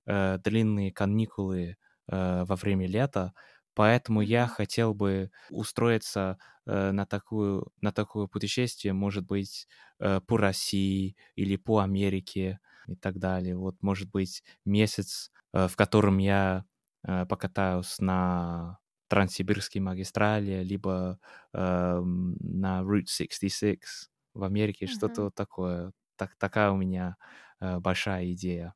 э, 0.05 0.37
длинные 0.43 0.91
каникулы, 0.91 1.77
э, 2.07 2.43
во 2.45 2.55
время 2.55 2.87
лета, 2.87 3.33
поэтому 3.75 4.21
я 4.21 4.47
хотел 4.47 4.93
бы 4.93 5.31
устроиться, 5.49 6.37
э, 6.65 6.91
на 6.91 7.05
такую 7.05 7.71
на 7.81 7.91
такое 7.91 8.27
путешествие, 8.27 8.93
может 8.93 9.25
быть, 9.25 9.67
э, 9.99 10.21
по 10.21 10.37
России 10.37 11.15
или 11.35 11.55
по 11.57 11.79
Америке 11.79 12.59
и 12.87 12.95
так 12.95 13.19
далее. 13.19 13.55
Вот, 13.57 13.77
может 13.81 14.09
быть, 14.11 14.43
месяц, 14.65 15.31
э, 15.53 15.67
в 15.67 15.75
котором 15.75 16.17
я, 16.19 16.65
э, 17.03 17.25
покатаюсь 17.25 17.99
на 17.99 18.79
Транссибирской 19.09 19.81
магистрали, 19.81 20.63
либо, 20.63 21.19
эм, 21.53 22.37
на 22.41 22.81
Route 22.83 23.07
66 23.07 24.09
в 24.33 24.43
Америке, 24.43 24.87
что-то 24.87 25.23
Мгм. 25.23 25.25
вот 25.25 25.35
такое. 25.35 25.93
Так 26.17 26.35
такая 26.37 26.71
у 26.71 26.77
меня, 26.77 27.17
э, 27.61 27.79
большая 27.79 28.31
идея. 28.33 28.75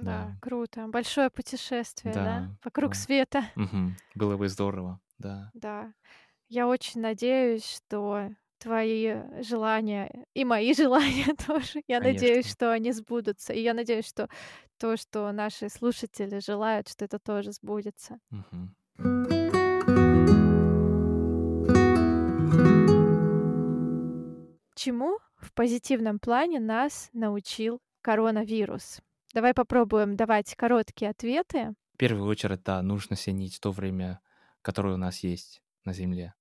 Да. 0.00 0.30
Да, 0.30 0.36
круто. 0.40 0.86
Большое 0.88 1.30
путешествие, 1.30 2.18
да? 2.18 2.44
Да, 2.44 2.56
Вокруг 2.62 2.94
да. 2.94 2.94
света. 2.94 3.44
Мгм. 3.56 3.96
Было 4.14 4.36
бы 4.36 4.48
здорово, 4.48 5.00
да. 5.18 5.52
Да. 5.52 5.94
Я 6.48 6.68
очень 6.68 7.02
надеюсь, 7.02 7.66
что 7.66 8.30
твои 8.58 9.42
желания 9.42 10.26
и 10.34 10.44
мои 10.46 10.74
желания 10.76 11.34
тоже, 11.36 11.82
я 11.88 12.00
надеюсь, 12.00 12.48
Конечно. 12.48 12.50
что 12.50 12.72
они 12.72 12.92
сбудутся. 12.92 13.52
И 13.52 13.62
я 13.62 13.74
надеюсь, 13.74 14.08
что 14.08 14.28
то, 14.78 14.96
что 14.96 15.30
наши 15.32 15.68
слушатели 15.70 16.40
желают, 16.40 16.88
что 16.88 17.04
это 17.06 17.18
тоже 17.18 17.52
сбудется. 17.52 18.20
Мгм. 18.30 18.74
Позитивном 25.54 26.18
плане 26.18 26.60
нас 26.60 27.10
научил 27.12 27.80
коронавирус? 28.02 29.00
Давай 29.32 29.54
попробуем 29.54 30.16
давать 30.16 30.54
короткие 30.56 31.10
ответы. 31.10 31.74
В 31.94 31.96
первую 31.98 32.26
очередь, 32.28 32.62
да, 32.64 32.82
нужно 32.82 33.16
ценить 33.16 33.60
то 33.60 33.70
время, 33.72 34.20
которое 34.62 34.94
у 34.94 34.98
нас 34.98 35.20
есть 35.20 35.62
на 35.84 35.92
Земле. 35.92 36.34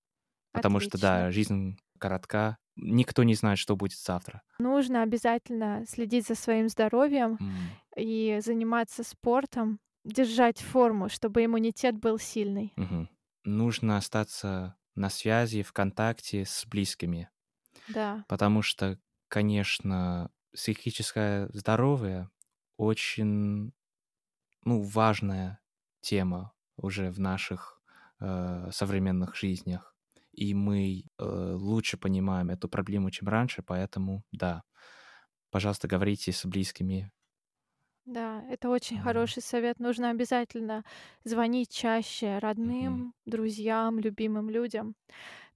Потому 0.52 0.80
что, 0.80 0.98
Отлично. 0.98 1.08
да, 1.10 1.32
жизнь 1.32 1.78
коротка, 2.00 2.58
никто 2.76 3.24
не 3.24 3.34
знает, 3.36 3.60
что 3.60 3.76
будет 3.76 3.98
завтра. 3.98 4.42
Нужно 4.60 5.02
обязательно 5.04 5.86
следить 5.88 6.28
за 6.28 6.36
своим 6.36 6.70
здоровьем 6.70 7.38
М. 7.40 7.56
и 7.96 8.40
заниматься 8.44 9.04
спортом, 9.04 9.80
держать 10.04 10.60
форму, 10.60 11.10
чтобы 11.10 11.46
иммунитет 11.46 11.98
был 11.98 12.20
сильный. 12.20 12.74
Мгм. 12.76 13.10
Нужно 13.46 13.98
остаться 13.98 14.76
на 14.96 15.10
связи, 15.10 15.64
в 15.64 15.72
контакте 15.74 16.46
с 16.46 16.66
близкими. 16.66 17.30
Да. 17.88 18.26
Потому 18.28 18.62
что, 18.62 19.00
конечно, 19.28 20.32
психическое 20.54 21.50
здоровье 21.54 22.30
очень, 22.78 23.74
ну, 24.66 24.82
важная 24.84 25.62
тема 26.02 26.54
уже 26.78 27.12
в 27.12 27.20
наших, 27.20 27.82
э, 28.22 28.70
современных 28.72 29.36
жизнях. 29.36 29.96
И 30.34 30.54
мы, 30.54 31.06
э, 31.20 31.24
лучше 31.56 31.98
понимаем 31.98 32.50
эту 32.52 32.70
проблему, 32.70 33.12
чем 33.12 33.28
раньше, 33.30 33.64
поэтому 33.64 34.24
да, 34.32 34.64
пожалуйста, 35.52 35.88
говорите 35.88 36.32
с 36.34 36.46
близкими. 36.46 37.12
Да, 38.06 38.44
это 38.50 38.70
очень 38.70 38.98
А. 38.98 39.00
хороший 39.00 39.42
совет. 39.42 39.80
Нужно 39.80 40.10
обязательно 40.10 40.84
звонить 41.24 41.70
чаще 41.74 42.38
родным, 42.40 43.14
друзьям, 43.26 43.98
любимым 44.00 44.50
людям. 44.50 44.96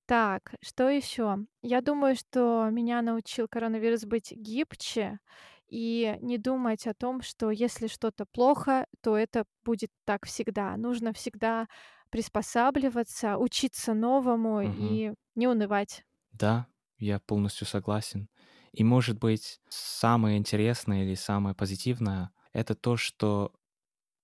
Так, 0.10 0.54
что 0.64 0.88
ещё? 0.90 1.40
Я 1.62 1.82
думаю, 1.82 2.16
что 2.16 2.70
меня 2.72 3.02
научил 3.02 3.48
коронавирус 3.50 4.06
быть 4.06 4.32
гибче 4.32 5.20
и 5.68 6.18
не 6.22 6.38
думать 6.38 6.88
о 6.88 6.94
том, 6.94 7.22
что 7.22 7.52
если 7.52 7.88
что-то 7.88 8.26
плохо, 8.26 8.88
то 9.02 9.18
это 9.18 9.44
будет 9.66 9.90
так 10.06 10.26
всегда. 10.26 10.78
Нужно 10.78 11.12
всегда 11.12 11.68
приспосабливаться, 12.10 13.38
учиться 13.38 13.94
новому 13.94 14.62
Мгм. 14.64 15.00
и 15.02 15.12
не 15.36 15.48
унывать. 15.50 16.04
Да, 16.34 16.68
я 16.98 17.20
полностью 17.20 17.68
согласен. 17.68 18.30
И, 18.72 18.84
может 18.84 19.20
быть, 19.20 19.60
самое 19.70 20.38
интересное 20.38 21.04
или 21.04 21.16
самое 21.16 21.56
позитивное- 21.56 22.32
это 22.54 22.76
то, 22.76 22.98
что 22.98 23.54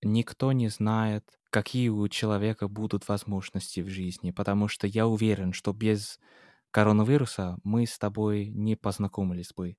никто 0.04 0.52
не 0.52 0.68
знает, 0.68 1.38
какие 1.50 1.88
у 1.88 2.08
человека 2.08 2.68
будут 2.68 3.08
возможности 3.08 3.80
в 3.80 3.88
жизни. 3.88 4.30
Потому 4.30 4.68
что 4.68 4.86
я 4.86 5.06
уверен, 5.06 5.52
что 5.52 5.72
без 5.72 6.18
коронавируса 6.70 7.58
мы 7.64 7.86
с 7.86 7.98
тобой 7.98 8.48
не 8.48 8.76
познакомились 8.76 9.52
бы. 9.54 9.76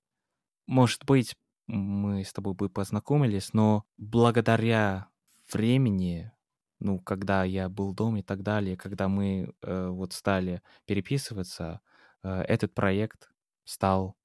Может 0.67 1.05
быть, 1.05 1.35
мы 1.67 2.23
с 2.23 2.33
тобой 2.33 2.53
бы 2.53 2.69
познакомились, 2.69 3.53
но 3.53 3.85
благодаря 3.97 5.09
времени, 5.51 6.31
ну, 6.79 6.99
когда 6.99 7.43
я 7.43 7.69
был 7.69 7.93
дома 7.93 8.19
и 8.19 8.23
так 8.23 8.43
далее, 8.43 8.77
когда 8.77 9.07
мы, 9.07 9.53
э, 9.61 9.87
вот 9.89 10.13
стали 10.13 10.61
переписываться, 10.85 11.81
э, 12.23 12.41
этот 12.41 12.73
проект 12.73 13.29
стал 13.65 14.15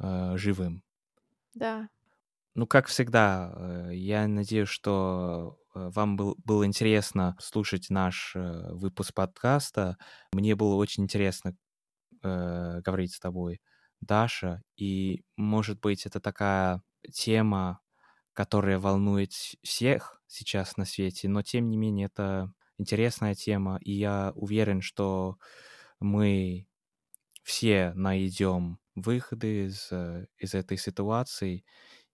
э, 0.00 0.36
живым. 0.36 0.82
Да. 1.54 1.88
Ну, 2.58 2.66
как 2.66 2.88
всегда, 2.88 3.52
э, 3.54 3.94
я 3.94 4.26
надеюсь, 4.26 4.68
что 4.68 5.60
э, 5.76 5.90
вам 5.94 6.16
был, 6.16 6.34
было 6.44 6.66
интересно 6.66 7.36
слушать 7.38 7.88
наш 7.88 8.32
э, 8.34 8.72
выпуск 8.72 9.14
подкаста. 9.14 9.96
Мне 10.32 10.56
было 10.56 10.74
очень 10.74 11.04
интересно 11.04 11.56
э, 12.24 12.80
говорить 12.84 13.14
с 13.14 13.20
тобой, 13.20 13.60
Даша. 14.00 14.64
И, 14.76 15.22
может 15.36 15.78
быть, 15.80 16.04
это 16.04 16.18
такая 16.18 16.82
тема, 17.12 17.78
которая 18.32 18.80
волнует 18.80 19.30
всех 19.62 20.20
сейчас 20.26 20.76
на 20.76 20.84
свете, 20.84 21.28
но, 21.28 21.42
тем 21.42 21.70
не 21.70 21.76
менее, 21.76 22.06
это 22.06 22.52
интересная 22.76 23.36
тема, 23.36 23.78
и 23.82 23.92
я 23.92 24.32
уверен, 24.34 24.82
что 24.82 25.38
мы 26.00 26.66
все 27.44 27.92
найдем 27.94 28.80
выходы 28.96 29.66
из, 29.66 29.92
из 30.38 30.54
этой 30.54 30.76
ситуации. 30.76 31.64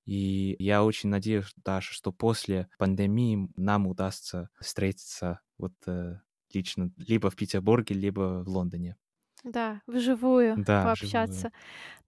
И 0.06 0.56
я 0.58 0.84
очень 0.84 1.08
надеюсь, 1.10 1.52
Даша, 1.56 1.92
что 1.94 2.12
после 2.12 2.68
пандемии 2.78 3.48
нам 3.56 3.86
удастся 3.86 4.50
встретиться 4.60 5.40
вот 5.58 5.74
э, 5.86 6.20
лично 6.52 6.90
либо 6.96 7.30
в 7.30 7.36
Петербурге, 7.36 7.94
либо 7.94 8.42
в 8.44 8.48
Лондоне. 8.48 8.96
Да, 9.44 9.82
вживую 9.86 10.56
Да, 10.56 10.80
пообщаться. 10.80 11.50
вживую. 11.50 11.52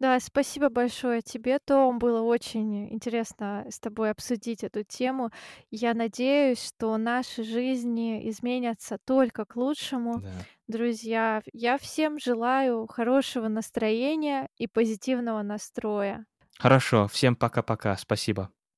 Да, 0.01 0.21
спасибо 0.21 0.69
большое 0.71 1.23
тебе, 1.23 1.59
Том. 1.59 1.99
Было 1.99 2.23
очень 2.23 2.93
интересно 2.95 3.67
с 3.71 3.81
тобой 3.81 4.11
обсудить 4.11 4.65
эту 4.65 4.85
тему. 4.85 5.31
Я 5.71 5.95
надеюсь, 5.95 6.65
что 6.65 6.97
наши 6.99 7.43
жизни 7.45 8.29
изменятся 8.31 8.99
только 9.05 9.47
к 9.47 9.57
лучшему. 9.57 10.23
Да. 10.23 10.47
Друзья, 10.69 11.43
я 11.53 11.79
всем 11.79 12.19
желаю 12.21 12.87
хорошего 12.87 13.49
настроения 13.49 14.49
и 14.59 14.69
позитивного 14.69 15.43
настроя. 15.43 16.27
Хорошо, 16.59 17.09
всем 17.09 17.35
пока-пока, 17.37 17.97
спасибо. 17.97 18.51